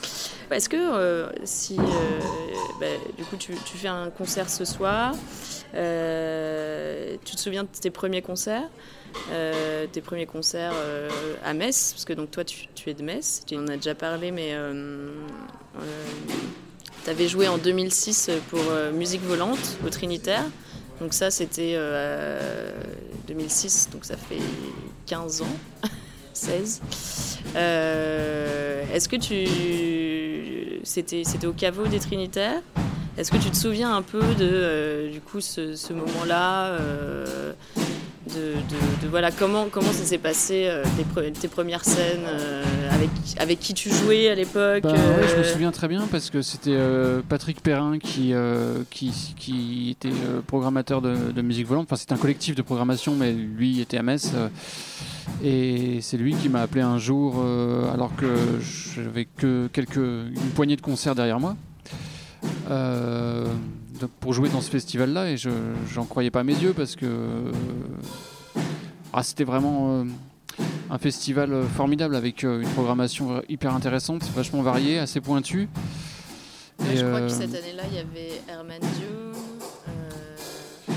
Est-ce 0.52 0.70
que 0.70 0.78
euh, 0.78 1.30
si 1.44 1.78
euh, 1.78 1.82
bah, 2.80 2.86
du 3.18 3.24
coup 3.26 3.36
tu, 3.38 3.54
tu 3.66 3.78
fais 3.78 3.88
un 3.88 4.10
concert 4.12 4.50
ce 4.50 4.64
soir, 4.64 5.14
euh, 5.76 7.16
tu 7.26 7.36
te 7.36 7.42
souviens 7.42 7.64
de 7.64 7.70
tes 7.70 7.90
premiers 7.90 8.22
concerts 8.22 8.70
euh, 9.32 9.86
tes 9.92 10.02
premiers 10.02 10.26
concerts 10.26 10.74
euh, 10.76 11.10
à 11.44 11.54
Metz, 11.54 11.94
parce 11.94 12.04
que 12.04 12.12
donc 12.12 12.32
toi 12.32 12.44
tu, 12.44 12.68
tu 12.76 12.90
es 12.90 12.94
de 12.94 13.02
Metz, 13.02 13.44
tu 13.48 13.56
en 13.56 13.66
as 13.70 13.78
déjà 13.78 13.96
parlé, 13.96 14.32
mais 14.32 14.54
tu 17.04 17.10
avais 17.10 17.28
joué 17.30 17.48
en 17.48 17.58
2006 17.58 18.30
pour 18.50 18.60
Musique 18.94 19.22
Volante 19.24 19.78
au 19.86 19.90
Trinitaire. 19.90 20.44
Donc 21.02 21.14
ça 21.14 21.30
c'était 21.30 21.74
euh, 21.76 22.72
2006, 23.28 23.90
donc 23.92 24.06
ça 24.06 24.16
fait 24.16 24.40
15 25.08 25.42
ans, 25.42 25.58
16. 26.34 26.82
Euh, 27.56 28.84
Est-ce 28.94 29.10
que 29.10 29.18
tu. 29.18 30.80
C'était 30.84 31.46
au 31.46 31.54
caveau 31.54 31.86
des 31.88 32.00
Trinitaires? 32.00 32.62
Est-ce 33.18 33.32
que 33.32 33.38
tu 33.38 33.50
te 33.50 33.56
souviens 33.56 33.96
un 33.96 34.02
peu 34.02 34.20
de 34.20 34.50
euh, 34.52 35.12
du 35.12 35.22
coup 35.22 35.40
ce, 35.40 35.76
ce 35.76 35.94
moment-là 35.94 36.66
euh, 36.68 37.54
de, 38.28 38.34
de- 38.34 39.04
de- 39.04 39.08
voilà 39.10 39.32
comment 39.32 39.68
comment 39.72 39.92
ça 39.94 40.04
s'est 40.04 40.18
passé 40.18 40.66
euh, 40.68 40.84
tes, 40.98 41.04
pre- 41.04 41.32
tes 41.32 41.48
premières 41.48 41.86
scènes 41.86 42.26
avec 42.92 43.10
avec 43.40 43.60
qui 43.60 43.74
tu 43.74 43.90
jouais 43.90 44.28
à 44.30 44.36
l'époque 44.36 44.84
Bah, 44.84 44.92
ouais, 44.94 45.28
je 45.34 45.38
me 45.38 45.44
souviens 45.44 45.72
très 45.72 45.88
bien 45.88 46.08
parce 46.12 46.30
que 46.30 46.42
c'était 46.42 46.78
Patrick 47.30 47.62
Perrin 47.62 48.00
qui, 48.00 48.34
qui, 48.90 49.12
qui 49.38 49.92
était 49.92 50.16
programmateur 50.48 51.02
de, 51.02 51.16
de 51.34 51.42
musique 51.42 51.68
volante. 51.68 51.86
Enfin, 51.88 51.96
c'était 51.96 52.14
un 52.14 52.18
collectif 52.18 52.56
de 52.56 52.62
programmation, 52.62 53.16
mais 53.16 53.32
lui 53.32 53.80
était 53.80 53.98
à 53.98 54.04
Metz. 54.04 54.32
et 55.44 56.00
c'est 56.02 56.18
lui 56.18 56.34
qui 56.36 56.50
m'a 56.50 56.62
appelé 56.62 56.82
un 56.82 56.98
jour, 56.98 57.44
alors 57.94 58.16
que 58.16 58.28
j'avais 58.96 59.26
que 59.26 59.68
quelques, 59.72 59.96
une 59.98 60.52
poignée 60.56 60.76
de 60.76 60.82
concerts 60.82 61.16
derrière 61.16 61.40
moi, 61.40 61.56
euh, 62.70 63.46
pour 64.20 64.34
jouer 64.34 64.50
dans 64.50 64.62
ce 64.62 64.70
festival-là. 64.70 65.30
Et 65.30 65.38
je 65.38 65.50
j'en 65.94 66.06
croyais 66.06 66.32
pas 66.32 66.44
mes 66.44 66.56
yeux 66.56 66.74
parce 66.74 66.96
que 66.96 67.06
ah, 69.14 69.24
c'était 69.24 69.46
vraiment 69.46 70.02
euh, 70.02 70.04
un 70.90 70.98
festival 70.98 71.54
euh, 71.54 71.64
formidable 71.66 72.16
avec 72.16 72.44
euh, 72.44 72.62
une 72.62 72.70
programmation 72.70 73.42
hyper 73.48 73.74
intéressante, 73.74 74.24
vachement 74.36 74.62
variée, 74.62 75.00
assez 75.00 75.22
pointue. 75.22 75.70
Ouais, 76.80 76.86
Et, 76.94 76.98
je 76.98 77.06
crois 77.06 77.20
euh, 77.20 77.28
que 77.28 77.34
cette 77.34 77.56
année-là, 77.56 77.84
il 77.90 77.96
y 77.96 78.00
avait 78.00 78.42
Herman 78.50 78.80
Dieu. 78.82 79.08
euh, 79.88 80.94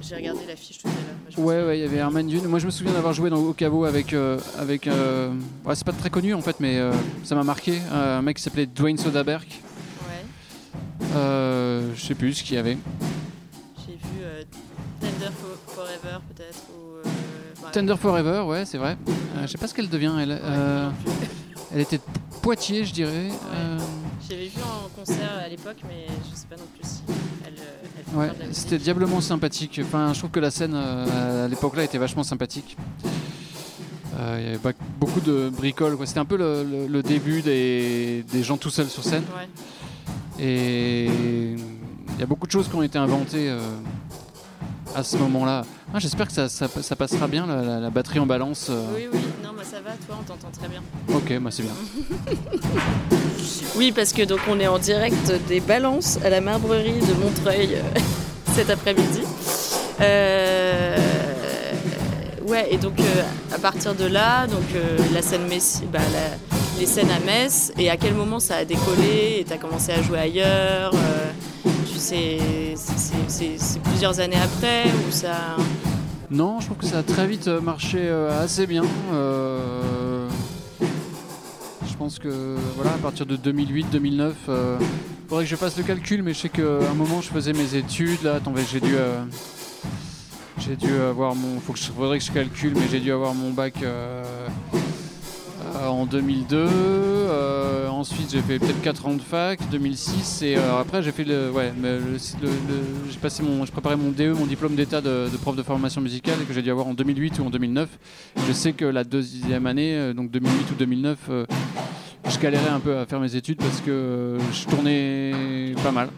j'ai 0.00 0.14
regardé 0.14 0.40
l'affiche 0.46 0.78
tout 0.78 0.88
à 0.88 0.90
l'heure. 0.90 1.46
Ouais, 1.46 1.64
ouais, 1.64 1.78
il 1.78 1.82
y 1.82 1.84
avait 1.84 1.96
Herman 1.96 2.26
Dune. 2.26 2.46
Moi, 2.46 2.58
je 2.58 2.66
me 2.66 2.70
souviens 2.70 2.92
d'avoir 2.92 3.12
joué 3.12 3.30
dans 3.30 3.38
au 3.38 3.52
caveau 3.52 3.84
avec. 3.84 4.12
Euh, 4.12 4.38
avec 4.58 4.86
euh, 4.86 5.32
ouais, 5.64 5.74
c'est 5.74 5.86
pas 5.86 5.92
très 5.92 6.10
connu 6.10 6.34
en 6.34 6.40
fait, 6.42 6.56
mais 6.60 6.78
euh, 6.78 6.92
ça 7.24 7.34
m'a 7.34 7.44
marqué. 7.44 7.78
un 7.92 8.22
mec 8.22 8.36
qui 8.36 8.42
s'appelait 8.42 8.66
Dwayne 8.66 8.98
Soderbergh. 8.98 9.48
Ouais. 11.14 11.82
je 11.94 12.00
sais 12.00 12.14
plus 12.14 12.34
ce 12.34 12.44
qu'il 12.44 12.56
y 12.56 12.58
avait. 12.58 12.78
J'ai 13.86 13.94
vu 13.94 14.46
Tender 15.00 15.32
Forever 15.66 16.18
peut-être. 16.34 17.72
Tender 17.72 17.96
Forever, 17.96 18.40
ouais, 18.46 18.64
c'est 18.64 18.78
vrai. 18.78 18.96
je 19.42 19.46
sais 19.46 19.58
pas 19.58 19.68
ce 19.68 19.74
qu'elle 19.74 19.88
devient. 19.88 20.14
Elle, 20.20 20.40
elle 21.72 21.80
était 21.80 21.98
de 21.98 22.02
Poitiers, 22.42 22.84
je 22.84 22.92
dirais. 22.92 23.28
J'avais 24.28 24.46
vu 24.46 24.60
en 24.62 24.88
concert 24.96 25.42
à 25.44 25.48
l'époque, 25.48 25.78
mais 25.88 26.06
je 26.30 26.36
sais 26.36 26.46
pas 26.46 26.56
non 26.56 26.66
plus 26.74 26.88
si 26.88 27.02
elle. 27.44 27.54
Ouais, 28.16 28.28
c'était 28.52 28.78
diablement 28.78 29.20
sympathique. 29.20 29.80
Enfin, 29.82 30.12
je 30.12 30.18
trouve 30.20 30.30
que 30.30 30.40
la 30.40 30.50
scène 30.50 30.74
euh, 30.74 31.46
à 31.46 31.48
l'époque 31.48 31.76
là 31.76 31.82
était 31.82 31.98
vachement 31.98 32.22
sympathique. 32.22 32.76
Euh, 34.18 34.36
il 34.38 34.46
y 34.46 34.54
avait 34.54 34.76
beaucoup 35.00 35.20
de 35.20 35.48
bricoles. 35.48 35.96
C'était 36.04 36.20
un 36.20 36.24
peu 36.24 36.36
le, 36.36 37.02
début 37.02 37.42
des, 37.42 38.24
gens 38.42 38.56
tout 38.56 38.70
seuls 38.70 38.88
sur 38.88 39.02
scène. 39.02 39.24
Et 40.40 41.06
il 41.06 42.20
y 42.20 42.22
a 42.22 42.26
beaucoup 42.26 42.46
de 42.46 42.52
choses 42.52 42.68
qui 42.68 42.74
ont 42.74 42.82
été 42.82 42.98
inventées 42.98 43.50
euh, 43.50 43.60
à 44.94 45.02
ce 45.02 45.16
moment-là. 45.18 45.64
Ah, 45.92 45.98
j'espère 45.98 46.28
que 46.28 46.32
ça, 46.32 46.96
passera 46.96 47.28
bien, 47.28 47.46
la, 47.46 47.90
batterie 47.90 48.18
en 48.18 48.26
balance. 48.26 48.70
Oui, 48.94 49.08
oui, 49.12 49.18
non, 49.42 49.52
moi 49.52 49.64
ça 49.64 49.80
va, 49.80 49.90
toi 50.06 50.18
on 50.20 50.24
t'entend 50.24 50.50
très 50.50 50.68
bien. 50.68 50.82
Ok, 51.08 51.30
moi 51.40 51.50
c'est 51.50 51.62
bien. 51.62 51.72
Oui, 53.76 53.92
parce 53.92 54.12
que 54.12 54.22
donc 54.22 54.40
on 54.48 54.58
est 54.60 54.66
en 54.66 54.78
direct 54.78 55.32
des 55.48 55.60
balances 55.60 56.18
à 56.24 56.30
la 56.30 56.40
marbrerie 56.40 57.00
de 57.00 57.14
Montreuil 57.14 57.76
euh, 57.76 58.00
cet 58.54 58.68
après-midi. 58.68 59.22
Euh, 60.00 60.96
ouais, 62.46 62.68
et 62.70 62.78
donc 62.78 62.98
euh, 62.98 63.54
à 63.54 63.58
partir 63.58 63.94
de 63.94 64.06
là, 64.06 64.46
donc 64.46 64.64
la 65.12 65.22
scène 65.22 65.46
Messi, 65.48 65.84
bah, 65.90 66.00
les 66.78 66.86
scènes 66.86 67.10
à 67.10 67.20
Metz, 67.20 67.72
et 67.78 67.90
à 67.90 67.96
quel 67.96 68.14
moment 68.14 68.40
ça 68.40 68.56
a 68.56 68.64
décollé 68.64 69.38
et 69.40 69.44
t'as 69.44 69.58
commencé 69.58 69.92
à 69.92 70.02
jouer 70.02 70.18
ailleurs 70.18 70.92
Tu 71.92 71.98
sais, 71.98 72.38
c'est 72.76 73.82
plusieurs 73.82 74.20
années 74.20 74.40
après 74.42 74.84
ou 75.08 75.12
ça 75.12 75.56
Non, 76.30 76.60
je 76.60 76.66
trouve 76.66 76.78
que 76.78 76.86
ça 76.86 76.98
a 76.98 77.02
très 77.02 77.26
vite 77.26 77.48
marché 77.48 78.08
assez 78.08 78.66
bien 78.66 78.84
pense 82.00 82.18
que 82.18 82.56
voilà, 82.76 82.94
à 82.94 82.96
partir 82.96 83.26
de 83.26 83.36
2008-2009, 83.36 83.92
il 83.92 84.20
euh, 84.48 84.78
faudrait 85.28 85.44
que 85.44 85.50
je 85.50 85.56
fasse 85.56 85.76
le 85.76 85.82
calcul, 85.82 86.22
mais 86.22 86.32
je 86.32 86.38
sais 86.38 86.48
qu'à 86.48 86.62
un 86.62 86.94
moment 86.94 87.20
je 87.20 87.28
faisais 87.28 87.52
mes 87.52 87.74
études. 87.74 88.22
Là, 88.22 88.36
attends, 88.36 88.54
j'ai 88.72 88.80
dû, 88.80 88.94
euh, 88.94 89.22
je, 90.56 90.62
je 90.62 90.70
mais 92.70 92.88
j'ai 92.90 93.00
dû 93.00 93.12
avoir 93.12 93.34
mon 93.34 93.50
bac 93.50 93.74
euh, 93.82 94.24
en 95.78 96.06
2002. 96.06 96.66
ensuite, 97.90 98.30
j'ai 98.30 98.40
fait 98.40 98.58
peut-être 98.58 98.80
4 98.80 99.06
ans 99.06 99.14
de 99.14 99.20
fac, 99.20 99.60
2006, 99.70 100.42
et 100.42 100.56
après 100.56 101.02
j'ai 101.02 101.12
fait 101.12 101.24
le, 101.24 101.50
ouais, 101.50 101.72
j'ai 103.10 103.18
passé 103.18 103.42
mon, 103.42 103.64
je 103.66 103.72
préparais 103.72 103.96
mon 103.96 104.10
DE, 104.10 104.32
mon 104.32 104.46
diplôme 104.46 104.74
d'état 104.74 105.00
de, 105.00 105.28
prof 105.42 105.54
de 105.54 105.62
formation 105.62 106.00
musicale 106.00 106.36
que 106.48 106.54
j'ai 106.54 106.62
dû 106.62 106.70
avoir 106.70 106.86
en 106.86 106.94
2008 106.94 107.38
ou 107.40 107.46
en 107.46 107.50
2009. 107.50 107.88
Je 108.48 108.52
sais 108.52 108.72
que 108.72 108.84
la 108.84 109.04
deuxième 109.04 109.66
année, 109.66 110.14
donc 110.14 110.30
2008 110.30 110.70
ou 110.70 110.74
2009 110.74 111.18
je 112.28 112.38
galérais 112.38 112.68
un 112.68 112.80
peu 112.80 112.96
à 112.96 113.06
faire 113.06 113.20
mes 113.20 113.34
études 113.34 113.58
parce 113.58 113.80
que 113.80 114.38
je 114.52 114.66
tournais 114.66 115.74
pas 115.82 115.90
mal. 115.90 116.10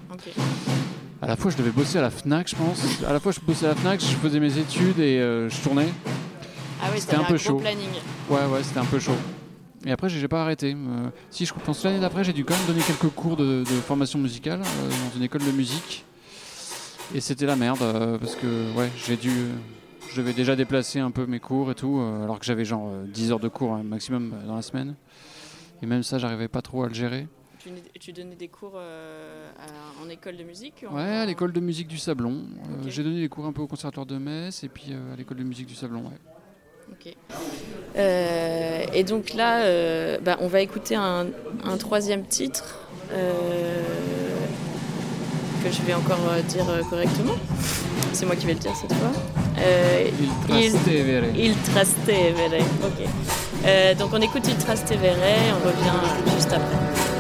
À 1.21 1.27
la 1.27 1.37
fois, 1.37 1.51
je 1.51 1.57
devais 1.57 1.71
bosser 1.71 1.99
à 1.99 2.03
la 2.03 2.11
Fnac, 2.11 2.49
je 2.49 2.57
pense. 2.57 2.83
À 3.07 3.13
la 3.13 3.21
fois, 3.21 3.33
je 3.33 3.41
bossais 3.41 3.67
à 3.67 3.71
la 3.71 3.75
Fnac, 3.77 4.01
je 4.01 4.07
faisais 4.07 4.41
mes 4.41 4.59
études 4.59 4.99
et 4.99 5.21
euh, 5.21 5.49
je 5.49 5.57
tournais. 5.61 5.89
Ah 6.83 6.89
oui, 6.93 7.01
c'était 7.01 7.17
un 7.17 7.25
peu 7.25 7.37
chaud. 7.39 7.61
Ouais, 8.29 8.37
ouais, 8.39 8.63
c'était 8.63 8.81
un 8.81 8.85
peu 8.85 8.99
chaud. 8.99 9.17
Et 9.85 9.93
après, 9.93 10.09
j'ai 10.09 10.29
pas 10.29 10.43
arrêté. 10.43 10.75
Euh, 10.75 11.09
si 11.31 11.47
je 11.47 11.55
pense 11.55 11.85
l'année 11.85 12.01
d'après, 12.01 12.25
j'ai 12.25 12.33
dû 12.33 12.45
quand 12.45 12.57
même 12.57 12.67
donner 12.67 12.83
quelques 12.83 13.13
cours 13.15 13.37
de, 13.37 13.65
formation 13.65 14.19
musicale 14.19 14.61
euh, 14.61 14.89
dans 14.89 15.17
une 15.17 15.23
école 15.23 15.45
de 15.45 15.51
musique. 15.53 16.05
Et 17.15 17.21
c'était 17.21 17.47
la 17.47 17.57
merde 17.57 17.85
parce 18.21 18.37
que 18.37 18.73
ouais, 18.75 18.91
j'ai 18.97 19.17
dû 19.17 19.31
je 20.09 20.21
devais 20.21 20.33
déjà 20.33 20.57
déplacer 20.57 20.99
un 20.99 21.11
peu 21.11 21.27
mes 21.27 21.41
cours 21.41 21.71
et 21.71 21.75
tout, 21.75 22.01
alors 22.23 22.39
que 22.39 22.45
j'avais 22.45 22.65
genre 22.65 22.91
10 23.07 23.33
heures 23.33 23.41
de 23.41 23.49
cours 23.49 23.75
hein, 23.75 23.83
maximum 23.83 24.35
dans 24.47 24.57
la 24.57 24.63
semaine. 24.63 24.95
Et 25.83 25.87
même 25.87 26.03
ça, 26.03 26.19
j'arrivais 26.19 26.49
pas 26.49 26.63
trop 26.63 26.85
à 26.85 26.89
le 26.89 26.95
gérer. 26.95 27.27
Tu, 28.01 28.13
donnais 28.13 28.35
des 28.35 28.49
cours 28.49 28.73
euh, 28.75 29.51
en 30.03 30.09
école 30.09 30.37
de 30.37 30.43
musique 30.43 30.85
Ouais, 30.91 31.01
à 31.01 31.25
l'école 31.25 31.53
de 31.53 31.61
musique 31.61 31.87
du 31.87 31.97
Sablon. 31.97 32.33
Euh, 32.33 32.89
j'ai 32.89 33.05
donné 33.05 33.21
des 33.21 33.29
cours 33.29 33.47
un 33.47 33.53
peu 33.53 33.63
au 33.63 33.69
conservatoire 33.69 34.05
de 34.05 34.19
Metz 34.19 34.65
et 34.65 34.69
puis 34.69 34.87
euh, 34.91 35.13
à 35.13 35.17
l'école 35.17 35.37
de 35.37 35.45
musique 35.45 35.67
du 35.67 35.77
Sablon, 35.77 36.01
ouais. 36.01 36.19
Ok. 36.93 37.15
et 38.95 39.05
donc 39.05 39.35
là, 39.35 39.63
bah, 40.21 40.37
on 40.41 40.47
va 40.49 40.61
écouter 40.61 40.95
un, 40.95 41.27
troisième 41.79 42.25
titre 42.25 42.79
que 45.63 45.71
je 45.71 45.83
vais 45.83 45.95
encore 45.95 46.19
dire 46.49 46.67
correctement. 46.91 47.35
C'est 48.13 48.27
moi 48.27 48.37
qui 48.37 48.47
vais 48.47 48.55
le 48.55 48.59
dire 48.59 48.75
cette 48.79 48.93
fois. 48.93 49.13
il 49.57 50.29
Trastevere. 50.47 51.25
Il, 51.35 51.45
il 51.47 51.57
Trastevere, 51.57 52.61
ok. 52.85 53.09
Euh, 53.65 53.95
donc 53.95 54.11
on 54.13 54.21
écoute 54.21 54.43
Il 54.49 54.57
Trastevere, 54.57 55.17
on 55.55 55.67
revient 55.67 56.35
juste 56.35 56.53
après. 56.53 57.12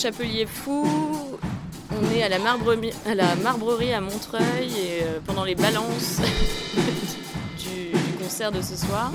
Chapelier 0.00 0.46
Fou. 0.46 0.88
On 1.92 2.16
est 2.16 2.22
à 2.22 2.30
la, 2.30 2.38
marbrerie 2.38 2.90
à, 3.04 3.14
la 3.14 3.34
marbrerie 3.36 3.92
à 3.92 4.00
Montreuil 4.00 4.70
euh, 5.02 5.18
pendant 5.26 5.44
les 5.44 5.54
balances 5.54 6.22
du, 7.58 7.90
concert 8.18 8.50
de 8.50 8.62
ce 8.62 8.76
soir. 8.76 9.12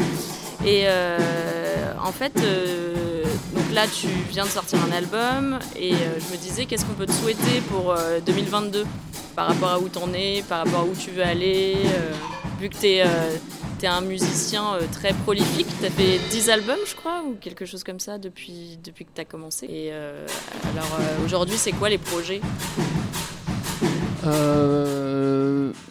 Et 0.64 0.84
euh, 0.86 1.94
en 2.04 2.12
fait, 2.12 2.34
euh, 2.40 3.24
donc 3.56 3.64
là, 3.74 3.86
tu 3.88 4.06
viens 4.30 4.46
de 4.46 4.50
sortir 4.50 4.78
un 4.88 4.96
album 4.96 5.58
et 5.76 5.94
je 5.94 6.32
me 6.32 6.38
disais, 6.38 6.68
qu'est-ce 6.68 6.86
qu'on 6.86 6.94
peut 6.94 7.08
te 7.08 7.14
souhaiter 7.14 7.62
pour 7.68 7.92
euh, 7.92 8.20
2022 8.24 8.86
par 9.36 9.48
rapport 9.48 9.70
à 9.70 9.80
où 9.80 9.90
t'en 9.90 10.14
es, 10.14 10.44
par 10.48 10.66
rapport 10.66 10.82
à 10.82 10.84
où 10.84 10.94
tu 10.94 11.10
veux 11.10 11.24
aller, 11.24 11.78
vu 12.62 12.70
que 12.70 12.78
t'es 12.78 13.04
es 13.84 13.88
un 13.88 14.02
musicien 14.02 14.76
euh, 14.76 14.82
très 14.92 15.14
prolifique, 15.14 15.68
t'as 15.82 15.90
fait 15.90 16.20
10 16.30 16.50
albums, 16.50 16.80
je 16.88 16.96
crois, 16.96 17.24
ou 17.28 17.36
quelque 17.40 17.66
chose 17.66 17.84
comme 17.84 18.00
ça 18.00 18.18
depuis, 18.18 18.78
depuis 18.84 19.06
que 19.06 19.12
t'as 19.14 19.26
commencé. 19.26 19.66
Et 19.66 19.90
euh, 19.92 20.26
alors 20.72 20.98
euh, 21.00 21.26
aujourd'hui, 21.26 21.58
c'est 21.58 21.72
quoi 21.72 21.90
les 21.90 21.98
projets? 21.98 22.42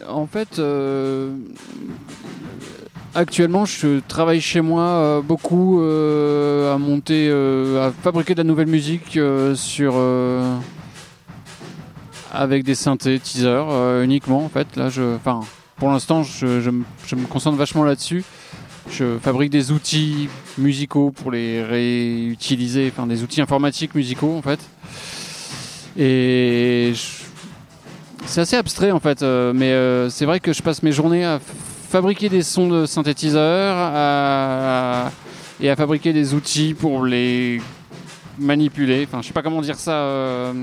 En 0.07 0.27
fait, 0.27 0.61
actuellement, 3.13 3.65
je 3.65 4.01
travaille 4.07 4.41
chez 4.41 4.59
moi 4.59 5.21
beaucoup 5.21 5.79
à 5.79 6.77
monter, 6.77 7.31
à 7.31 7.93
fabriquer 8.03 8.33
de 8.33 8.39
la 8.39 8.43
nouvelle 8.43 8.67
musique 8.67 9.17
sur 9.55 9.95
avec 12.33 12.65
des 12.65 12.75
synthétiseurs 12.75 14.01
uniquement. 14.01 14.43
En 14.43 14.49
fait, 14.49 14.75
là, 14.75 14.89
je, 14.89 15.15
enfin, 15.15 15.39
pour 15.77 15.89
l'instant, 15.89 16.23
je, 16.23 16.69
me- 16.69 16.83
concentre 17.29 17.57
vachement 17.57 17.83
là-dessus. 17.83 18.23
Je 18.91 19.17
fabrique 19.17 19.49
des 19.49 19.71
outils 19.71 20.29
musicaux 20.57 21.11
pour 21.11 21.31
les 21.31 21.63
réutiliser, 21.63 22.91
enfin 22.95 23.07
des 23.07 23.23
outils 23.23 23.41
informatiques 23.41 23.95
musicaux 23.95 24.35
en 24.37 24.41
fait. 24.43 24.59
Et 25.97 26.93
c'est 28.25 28.41
assez 28.41 28.55
abstrait 28.55 28.91
en 28.91 28.99
fait, 28.99 29.21
euh, 29.23 29.53
mais 29.55 29.71
euh, 29.71 30.09
c'est 30.09 30.25
vrai 30.25 30.39
que 30.39 30.53
je 30.53 30.61
passe 30.61 30.83
mes 30.83 30.91
journées 30.91 31.25
à 31.25 31.39
fabriquer 31.89 32.29
des 32.29 32.43
sons 32.43 32.67
de 32.67 32.85
synthétiseurs 32.85 33.75
et 35.61 35.69
à 35.69 35.75
fabriquer 35.75 36.13
des 36.13 36.33
outils 36.33 36.73
pour 36.73 37.05
les 37.05 37.61
manipuler. 38.37 39.07
Enfin, 39.07 39.21
je 39.21 39.27
sais 39.27 39.33
pas 39.33 39.41
comment 39.41 39.61
dire 39.61 39.79
ça. 39.79 39.93
euh, 39.93 40.53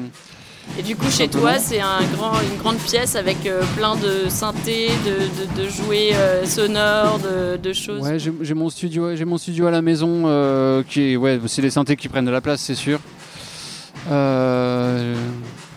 Et 0.78 0.82
du 0.82 0.96
coup, 0.96 1.10
chez 1.10 1.28
toi, 1.28 1.58
c'est 1.58 1.80
un 1.80 2.02
grand, 2.14 2.32
une 2.40 2.58
grande 2.58 2.78
pièce 2.78 3.14
avec 3.14 3.44
euh, 3.44 3.62
plein 3.76 3.94
de 3.96 4.28
synthés, 4.30 4.88
de, 5.04 5.60
de, 5.60 5.64
de 5.64 5.68
jouets 5.68 6.14
euh, 6.14 6.46
sonores, 6.46 7.18
de, 7.18 7.58
de 7.58 7.72
choses. 7.74 8.00
Ouais, 8.00 8.18
j'ai 8.18 8.54
mon 8.54 8.70
studio, 8.70 9.14
j'ai 9.14 9.24
mon 9.26 9.36
studio 9.36 9.66
à 9.66 9.70
la 9.70 9.82
maison 9.82 10.22
euh, 10.24 10.82
qui 10.88 11.16
ouais, 11.16 11.38
c'est 11.46 11.60
les 11.60 11.70
synthés 11.70 11.96
qui 11.96 12.08
prennent 12.08 12.24
de 12.24 12.30
la 12.30 12.40
place, 12.40 12.60
c'est 12.62 12.74
sûr. 12.74 13.00
Euh, 14.10 15.14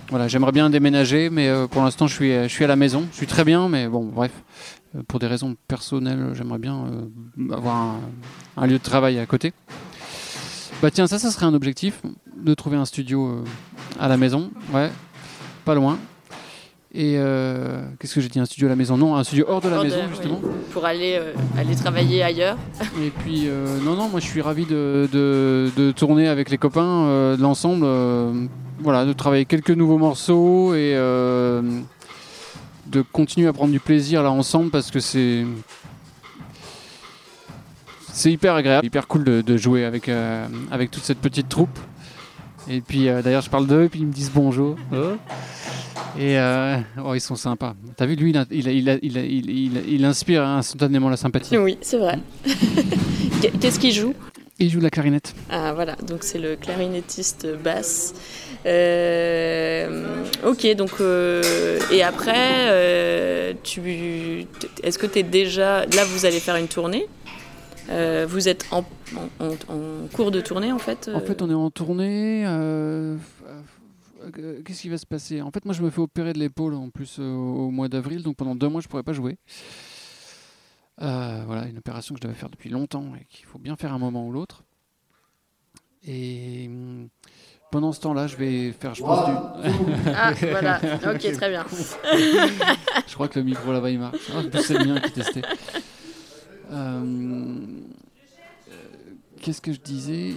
voilà, 0.10 0.28
j'aimerais 0.30 0.54
bien 0.54 0.70
déménager, 0.70 1.30
mais 1.30 1.52
pour 1.72 1.84
l'instant, 1.84 2.08
je 2.08 2.14
suis, 2.14 2.32
je 2.44 2.48
suis 2.48 2.64
à 2.64 2.68
la 2.68 2.76
maison. 2.78 3.06
Je 3.12 3.18
suis 3.18 3.28
très 3.28 3.44
bien, 3.44 3.68
mais 3.68 3.88
bon, 3.88 4.06
bref, 4.06 4.32
pour 5.08 5.20
des 5.20 5.28
raisons 5.28 5.56
personnelles, 5.68 6.30
j'aimerais 6.36 6.60
bien 6.60 6.86
avoir 7.52 7.76
un, 7.76 8.00
un 8.56 8.68
lieu 8.68 8.78
de 8.78 8.84
travail 8.84 9.20
à 9.20 9.26
côté. 9.26 9.52
Bah 10.82 10.92
tiens, 10.92 11.08
ça, 11.08 11.20
ça 11.20 11.32
serait 11.32 11.46
un 11.46 11.54
objectif, 11.54 12.02
de 12.38 12.54
trouver 12.54 12.78
un 12.78 12.86
studio 12.86 13.28
euh, 13.28 13.44
à 14.00 14.08
la 14.08 14.18
maison, 14.18 14.52
ouais, 14.74 14.92
pas 15.64 15.74
loin. 15.74 15.98
Et 16.94 17.16
euh, 17.18 17.84
qu'est-ce 18.00 18.16
que 18.16 18.22
j'ai 18.22 18.30
dit 18.30 18.40
Un 18.40 18.46
studio 18.46 18.68
à 18.68 18.70
la 18.70 18.76
maison? 18.78 18.96
Non, 18.98 19.16
un 19.16 19.24
studio 19.24 19.46
hors 19.50 19.60
de 19.62 19.68
la 19.68 19.78
Hors 19.78 19.84
de- 19.84 19.90
maison, 19.90 20.00
oui, 20.04 20.10
justement. 20.12 20.40
pour 20.72 20.86
aller, 20.86 21.18
euh, 21.20 21.34
aller 21.58 21.76
travailler 21.76 22.24
ailleurs. 22.24 22.58
Et 23.02 23.10
puis, 23.10 23.44
euh, 23.48 23.80
non, 23.84 23.96
non, 23.96 24.08
moi 24.10 24.20
je 24.20 24.26
suis 24.28 24.42
ravi 24.42 24.66
de, 24.66 25.10
de, 25.12 25.72
de 25.76 25.92
tourner 25.92 26.28
avec 26.28 26.50
les 26.50 26.58
copains 26.58 27.36
de 27.36 27.42
l'ensemble. 27.42 27.86
voilà, 28.80 29.06
de 29.06 29.14
travailler 29.14 29.46
quelques 29.46 29.72
nouveaux 29.72 29.98
morceaux 29.98 30.74
et 30.74 30.94
de 30.94 33.02
continuer 33.12 33.48
à 33.48 33.54
prendre 33.54 33.72
du 33.72 33.80
plaisir 33.80 34.24
là 34.24 34.32
ensemble 34.32 34.70
parce 34.70 34.92
que 34.92 35.00
c'est. 35.00 35.46
C'est 38.18 38.32
hyper 38.32 38.56
agréable, 38.56 38.86
hyper 38.88 39.08
cool 39.08 39.26
de, 39.26 39.42
de 39.42 39.58
jouer 39.58 39.84
avec, 39.84 40.08
euh, 40.08 40.46
avec 40.72 40.90
toute 40.90 41.04
cette 41.04 41.18
petite 41.20 41.50
troupe. 41.50 41.78
Et 42.70 42.80
puis 42.80 43.10
euh, 43.10 43.22
d'ailleurs, 43.22 43.42
je 43.42 43.50
parle 43.50 43.68
d'eux, 43.68 43.84
et 43.84 43.90
puis 43.90 44.00
ils 44.00 44.08
me 44.08 44.14
disent 44.14 44.32
bonjour. 44.34 44.78
Et 46.18 46.40
euh, 46.40 46.78
oh, 47.04 47.14
ils 47.14 47.20
sont 47.20 47.36
sympas. 47.36 47.76
T'as 47.98 48.06
vu, 48.06 48.16
lui, 48.16 48.30
il, 48.30 48.38
a- 48.38 48.46
il, 48.52 48.68
a- 48.70 48.72
il, 48.72 48.90
a- 48.90 48.98
il, 49.02 49.18
a- 49.18 49.22
il, 49.22 49.50
il- 49.50 49.84
il 49.96 50.06
inspire 50.06 50.44
instantanément 50.46 51.10
la 51.10 51.18
sympathie. 51.18 51.58
Oui, 51.58 51.78
c'est 51.82 51.98
vrai. 51.98 52.20
Qu'est-ce 53.60 53.80
qu'il 53.80 53.92
joue? 53.92 54.14
Il 54.60 54.70
joue 54.72 54.80
de 54.80 54.86
la 54.86 54.90
clarinette. 54.90 55.36
Ah 55.50 55.74
voilà, 55.74 55.98
donc 56.08 56.20
c'est 56.24 56.40
le 56.40 56.56
clarinettiste 56.56 57.46
basse. 57.62 58.14
Euh, 58.66 60.06
ok, 60.46 60.74
donc 60.76 60.92
euh, 61.02 61.80
et 61.92 62.02
après, 62.02 62.70
euh, 62.70 63.54
tu, 63.64 64.46
est-ce 64.82 64.98
que 64.98 65.06
tu 65.08 65.20
es 65.20 65.24
déjà 65.24 65.86
là 65.86 66.06
Vous 66.06 66.26
allez 66.26 66.40
faire 66.40 66.56
une 66.56 66.70
tournée? 66.70 67.06
Euh, 67.90 68.26
vous 68.28 68.48
êtes 68.50 68.66
en, 68.72 68.80
en- 69.40 69.46
en- 69.46 69.74
en 69.74 70.08
cours 70.14 70.32
de 70.32 70.42
tournée 70.42 70.72
en 70.72 70.80
fait. 70.80 71.10
En 71.14 71.20
fait, 71.20 71.42
on 71.42 71.50
est 71.50 71.54
en 71.54 71.70
tournée. 71.70 72.44
euh, 72.48 73.16
euh, 74.38 74.62
Qu'est-ce 74.66 74.82
qui 74.82 74.90
va 74.90 74.98
se 74.98 75.06
passer? 75.06 75.42
En 75.42 75.52
fait, 75.52 75.66
moi, 75.66 75.74
je 75.76 75.84
me 75.84 75.90
fais 75.92 76.00
opérer 76.02 76.34
de 76.34 76.40
l'épaule 76.40 76.74
en 76.74 76.90
plus 76.90 77.18
euh, 77.20 77.32
au 77.34 77.70
mois 77.70 77.88
d'avril, 77.90 78.24
donc 78.24 78.38
pendant 78.38 78.56
deux 78.56 78.68
mois, 78.70 78.82
je 78.82 78.88
pourrais 78.88 79.04
pas 79.04 79.14
jouer. 79.14 79.38
Euh, 81.02 81.44
voilà, 81.46 81.68
une 81.68 81.78
opération 81.78 82.16
que 82.16 82.22
je 82.22 82.28
devais 82.28 82.38
faire 82.40 82.50
depuis 82.50 82.70
longtemps 82.70 83.06
et 83.20 83.26
qu'il 83.30 83.46
faut 83.46 83.60
bien 83.60 83.76
faire 83.76 83.94
un 83.94 84.00
moment 84.00 84.26
ou 84.28 84.32
l'autre. 84.32 84.64
Et 86.08 86.66
hum, 86.70 87.10
pendant 87.72 87.92
ce 87.92 88.00
temps-là, 88.02 88.28
je 88.28 88.36
vais 88.38 88.72
faire, 88.72 88.96
je 88.96 89.02
pense, 89.04 89.26
du... 89.28 89.32
Ah 90.16 90.32
voilà, 90.40 90.80
ok 91.14 91.32
très 91.34 91.50
bien. 91.50 91.66
je 93.08 93.14
crois 93.14 93.28
que 93.28 93.38
le 93.40 93.46
micro 93.46 93.72
là-bas 93.74 93.90
il 93.92 94.00
marche. 94.00 94.18
Ah, 94.34 94.42
c'est 94.62 94.78
le 94.80 94.86
mien 94.86 95.00
qui. 95.02 95.20
Euh, 95.20 95.24
euh, 95.38 95.42
Qu'est-ce 99.42 99.62
que 99.62 99.74
je 99.74 99.80
disais? 99.80 100.36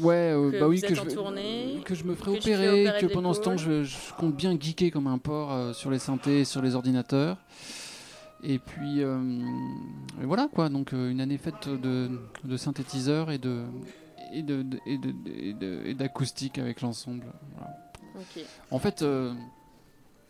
Ouais, 0.00 0.32
euh, 0.34 0.50
Que 0.50 0.60
bah 0.60 0.68
oui, 0.68 0.80
que 0.80 0.92
je, 0.94 1.00
tournée, 1.02 1.80
que 1.84 1.94
je 1.94 2.02
me 2.04 2.14
ferai 2.16 2.32
opérer, 2.32 2.68
opérer 2.82 3.00
que 3.00 3.06
pendant 3.06 3.32
ce 3.32 3.40
temps 3.40 3.56
je, 3.56 3.84
je 3.84 3.96
compte 4.18 4.34
bien 4.34 4.56
geeker 4.58 4.90
comme 4.90 5.06
un 5.06 5.18
porc 5.18 5.52
euh, 5.52 5.72
sur 5.72 5.90
les 5.90 6.00
synthés, 6.00 6.40
et 6.40 6.44
sur 6.44 6.60
les 6.60 6.74
ordinateurs. 6.74 7.36
Et 8.42 8.58
puis 8.58 9.02
euh, 9.02 9.18
et 10.20 10.24
voilà 10.26 10.48
quoi, 10.52 10.68
donc 10.68 10.92
euh, 10.92 11.10
une 11.10 11.20
année 11.20 11.38
faite 11.38 11.68
de, 11.68 12.10
de 12.42 12.56
synthétiseurs 12.56 13.30
et 13.30 13.38
de 13.38 13.62
et 14.32 14.42
de, 14.42 14.62
de- 14.62 14.80
et 14.86 14.98
de- 15.54 15.82
et 15.86 15.94
d'acoustique 15.94 16.58
avec 16.58 16.80
l'ensemble. 16.80 17.24
Voilà. 17.56 17.70
En 18.72 18.78
fait, 18.80 19.02
euh, 19.02 19.32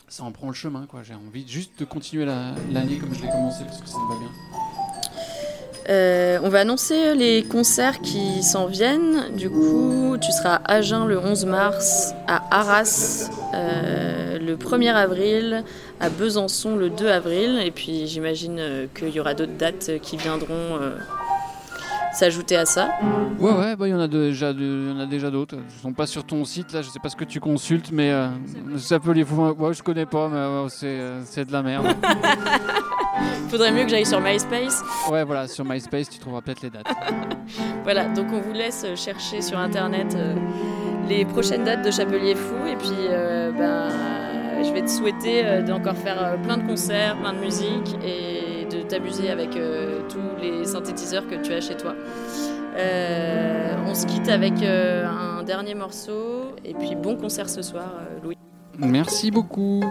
ça 0.08 0.24
en 0.24 0.30
prend 0.30 0.48
le 0.48 0.52
chemin, 0.54 0.86
quoi. 0.86 1.02
J'ai 1.02 1.14
envie 1.14 1.48
juste 1.48 1.78
de 1.80 1.84
continuer 1.86 2.26
la- 2.26 2.54
l'année 2.70 2.98
comme 2.98 3.14
je 3.14 3.22
l'ai 3.22 3.30
commencé 3.30 3.64
parce 3.64 3.80
que 3.80 3.88
ça 3.88 3.96
me 3.98 4.08
va 4.12 4.18
bien. 4.20 4.30
Euh, 5.90 6.38
on 6.42 6.48
va 6.48 6.60
annoncer 6.60 7.14
les 7.14 7.42
concerts 7.42 8.00
qui 8.00 8.42
s'en 8.42 8.66
viennent. 8.66 9.34
Du 9.36 9.50
coup, 9.50 10.16
tu 10.20 10.32
seras 10.32 10.56
à 10.64 10.74
Agen 10.76 11.06
le 11.06 11.18
11 11.18 11.44
mars, 11.46 12.14
à 12.26 12.42
Arras 12.50 13.28
euh, 13.54 14.38
le 14.38 14.56
1er 14.56 14.92
avril, 14.94 15.62
à 16.00 16.08
Besançon 16.08 16.76
le 16.76 16.88
2 16.90 17.08
avril. 17.08 17.60
Et 17.64 17.70
puis 17.70 18.06
j'imagine 18.06 18.56
euh, 18.58 18.86
qu'il 18.94 19.10
y 19.10 19.20
aura 19.20 19.34
d'autres 19.34 19.56
dates 19.58 19.90
qui 20.00 20.16
viendront 20.16 20.78
euh, 20.80 20.96
s'ajouter 22.14 22.56
à 22.56 22.64
ça. 22.64 22.88
Ouais, 23.38 23.52
ouais, 23.52 23.76
bah, 23.76 23.86
il 23.86 23.90
y 23.90 23.94
en 23.94 24.00
a 24.00 24.08
déjà, 24.08 24.52
de- 24.54 24.90
y 24.90 24.96
en 24.96 25.00
a 25.00 25.06
déjà 25.06 25.30
d'autres. 25.30 25.56
Ils 25.78 25.82
sont 25.82 25.92
pas 25.92 26.06
sur 26.06 26.24
ton 26.24 26.44
site, 26.46 26.72
là, 26.72 26.80
je 26.80 26.88
sais 26.88 27.00
pas 27.02 27.10
ce 27.10 27.16
que 27.16 27.24
tu 27.24 27.40
consultes, 27.40 27.90
mais 27.92 28.10
euh, 28.10 28.28
ça 28.78 28.98
peut 29.00 29.12
les. 29.12 29.24
Ouais, 29.24 29.74
je 29.74 29.82
connais 29.82 30.06
pas, 30.06 30.28
mais 30.28 30.38
ouais, 30.62 30.68
c'est, 30.70 30.86
euh, 30.86 31.20
c'est 31.26 31.44
de 31.44 31.52
la 31.52 31.62
merde. 31.62 31.86
Faudrait 33.48 33.70
mieux 33.72 33.84
que 33.84 33.90
j'aille 33.90 34.06
sur 34.06 34.20
MySpace. 34.20 34.82
ouais, 35.10 35.24
voilà, 35.24 35.46
sur 35.46 35.64
MySpace, 35.64 36.08
tu 36.08 36.18
trouveras 36.18 36.40
peut-être 36.42 36.62
les 36.62 36.70
dates. 36.70 36.86
Voilà, 37.84 38.06
donc 38.06 38.26
on 38.32 38.40
vous 38.40 38.52
laisse 38.54 38.86
chercher 38.96 39.42
sur 39.42 39.58
internet 39.58 40.14
euh, 40.16 40.34
les 41.08 41.24
prochaines 41.26 41.64
dates 41.64 41.84
de 41.84 41.90
Chapelier 41.90 42.34
Fou. 42.34 42.54
Et 42.66 42.76
puis, 42.76 42.88
euh, 43.10 43.52
ben, 43.52 43.90
je 44.64 44.72
vais 44.72 44.80
te 44.82 44.88
souhaiter 44.90 45.44
euh, 45.44 45.62
d'encore 45.62 45.94
faire 45.96 46.16
euh, 46.24 46.36
plein 46.38 46.56
de 46.56 46.66
concerts, 46.66 47.18
plein 47.20 47.34
de 47.34 47.38
musique 47.40 47.94
et 48.02 48.64
de 48.74 48.82
t'amuser 48.82 49.30
avec 49.30 49.54
euh, 49.56 50.00
tous 50.08 50.40
les 50.42 50.64
synthétiseurs 50.64 51.28
que 51.28 51.34
tu 51.34 51.52
as 51.52 51.60
chez 51.60 51.76
toi. 51.76 51.94
Euh, 52.76 53.74
on 53.86 53.94
se 53.94 54.06
quitte 54.06 54.28
avec 54.30 54.62
euh, 54.62 55.06
un 55.06 55.42
dernier 55.42 55.74
morceau. 55.74 56.54
Et 56.64 56.72
puis, 56.72 56.96
bon 56.96 57.16
concert 57.16 57.50
ce 57.50 57.60
soir, 57.60 57.92
euh, 58.00 58.18
Louis. 58.24 58.36
Merci 58.78 59.30
beaucoup. 59.30 59.84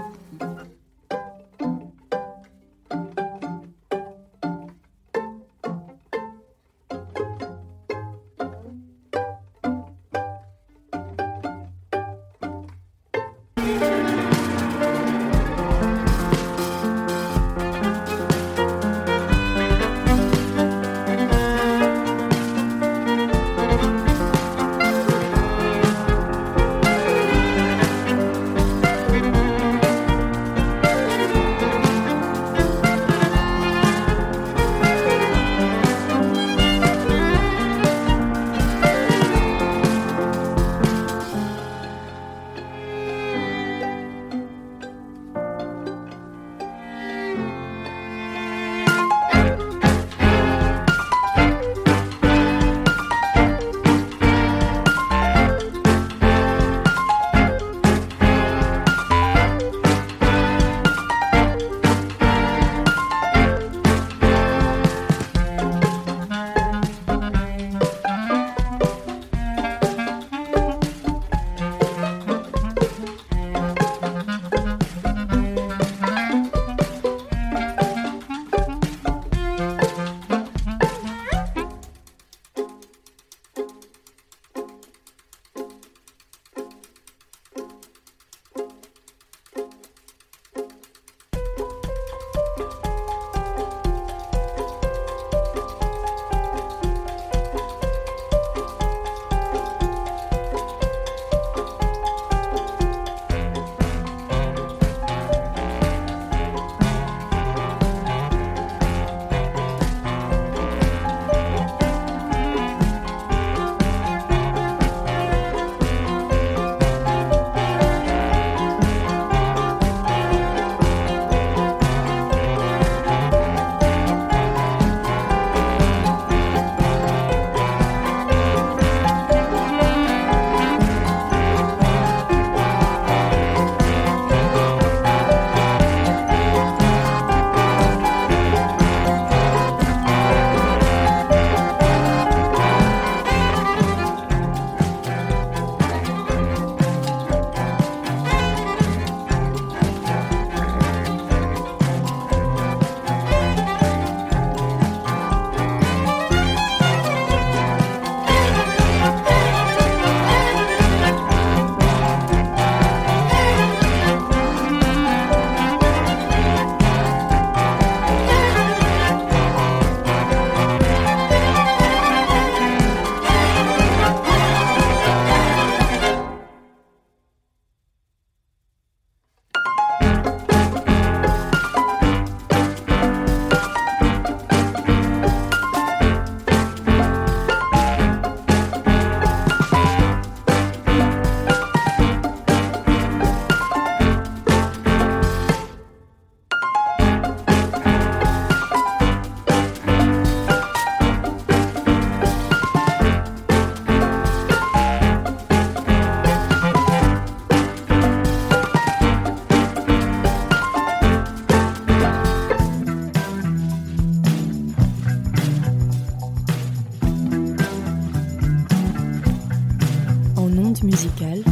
Minute 220.84 221.00
musicale, 221.00 221.44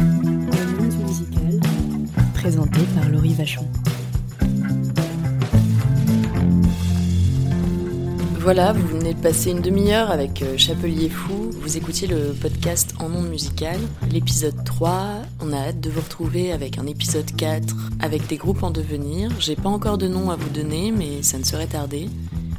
la 2.44 2.50
minute 2.50 2.94
par 2.94 3.08
Laurie 3.08 3.32
Vachon. 3.32 3.66
Voilà, 8.40 8.74
vous 8.74 8.86
venez 8.88 9.14
de 9.14 9.20
passer 9.20 9.52
une 9.52 9.62
demi-heure 9.62 10.10
avec 10.10 10.42
euh, 10.42 10.58
Chapelier 10.58 11.08
Fou. 11.08 11.50
Vous 11.62 11.78
écoutiez 11.78 12.08
le 12.08 12.34
podcast 12.38 12.94
En 12.98 13.08
monde 13.08 13.30
musical, 13.30 13.78
l'épisode 14.10 14.64
3. 14.64 15.22
On 15.40 15.54
a 15.54 15.68
hâte 15.68 15.80
de 15.80 15.88
vous 15.88 16.02
retrouver 16.02 16.52
avec 16.52 16.76
un 16.76 16.86
épisode 16.86 17.34
4, 17.34 17.74
avec 18.00 18.26
des 18.26 18.36
groupes 18.36 18.62
en 18.62 18.70
devenir. 18.70 19.30
J'ai 19.38 19.56
pas 19.56 19.70
encore 19.70 19.96
de 19.96 20.08
nom 20.08 20.30
à 20.30 20.36
vous 20.36 20.50
donner, 20.50 20.92
mais 20.92 21.22
ça 21.22 21.38
ne 21.38 21.44
serait 21.44 21.68
tardé. 21.68 22.10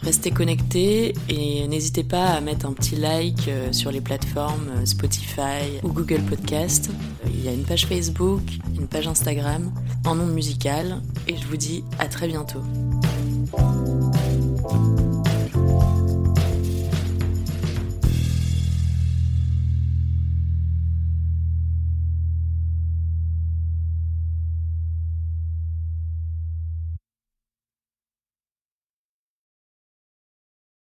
Restez 0.04 0.32
connectés 0.32 1.14
et 1.30 1.66
n'hésitez 1.68 2.04
pas 2.04 2.26
à 2.26 2.42
mettre 2.42 2.66
un 2.66 2.74
petit 2.74 2.98
like 2.98 3.48
euh, 3.48 3.72
sur 3.72 3.90
les 3.90 4.02
plateformes 4.02 4.68
euh, 4.78 4.86
Spotify 4.86 5.80
ou 5.82 5.94
Google 5.94 6.22
Podcast. 6.24 6.90
Il 7.26 7.44
y 7.44 7.48
a 7.48 7.54
une 7.54 7.64
page 7.64 7.86
Facebook, 7.86 8.42
une 8.78 8.88
page 8.88 9.08
Instagram 9.08 9.72
en 10.06 10.20
ondes 10.20 10.34
musicales 10.34 11.02
et 11.28 11.38
je 11.38 11.48
vous 11.48 11.58
dis 11.58 11.86
à 12.00 12.08
très 12.08 12.28
bientôt. 12.28 12.60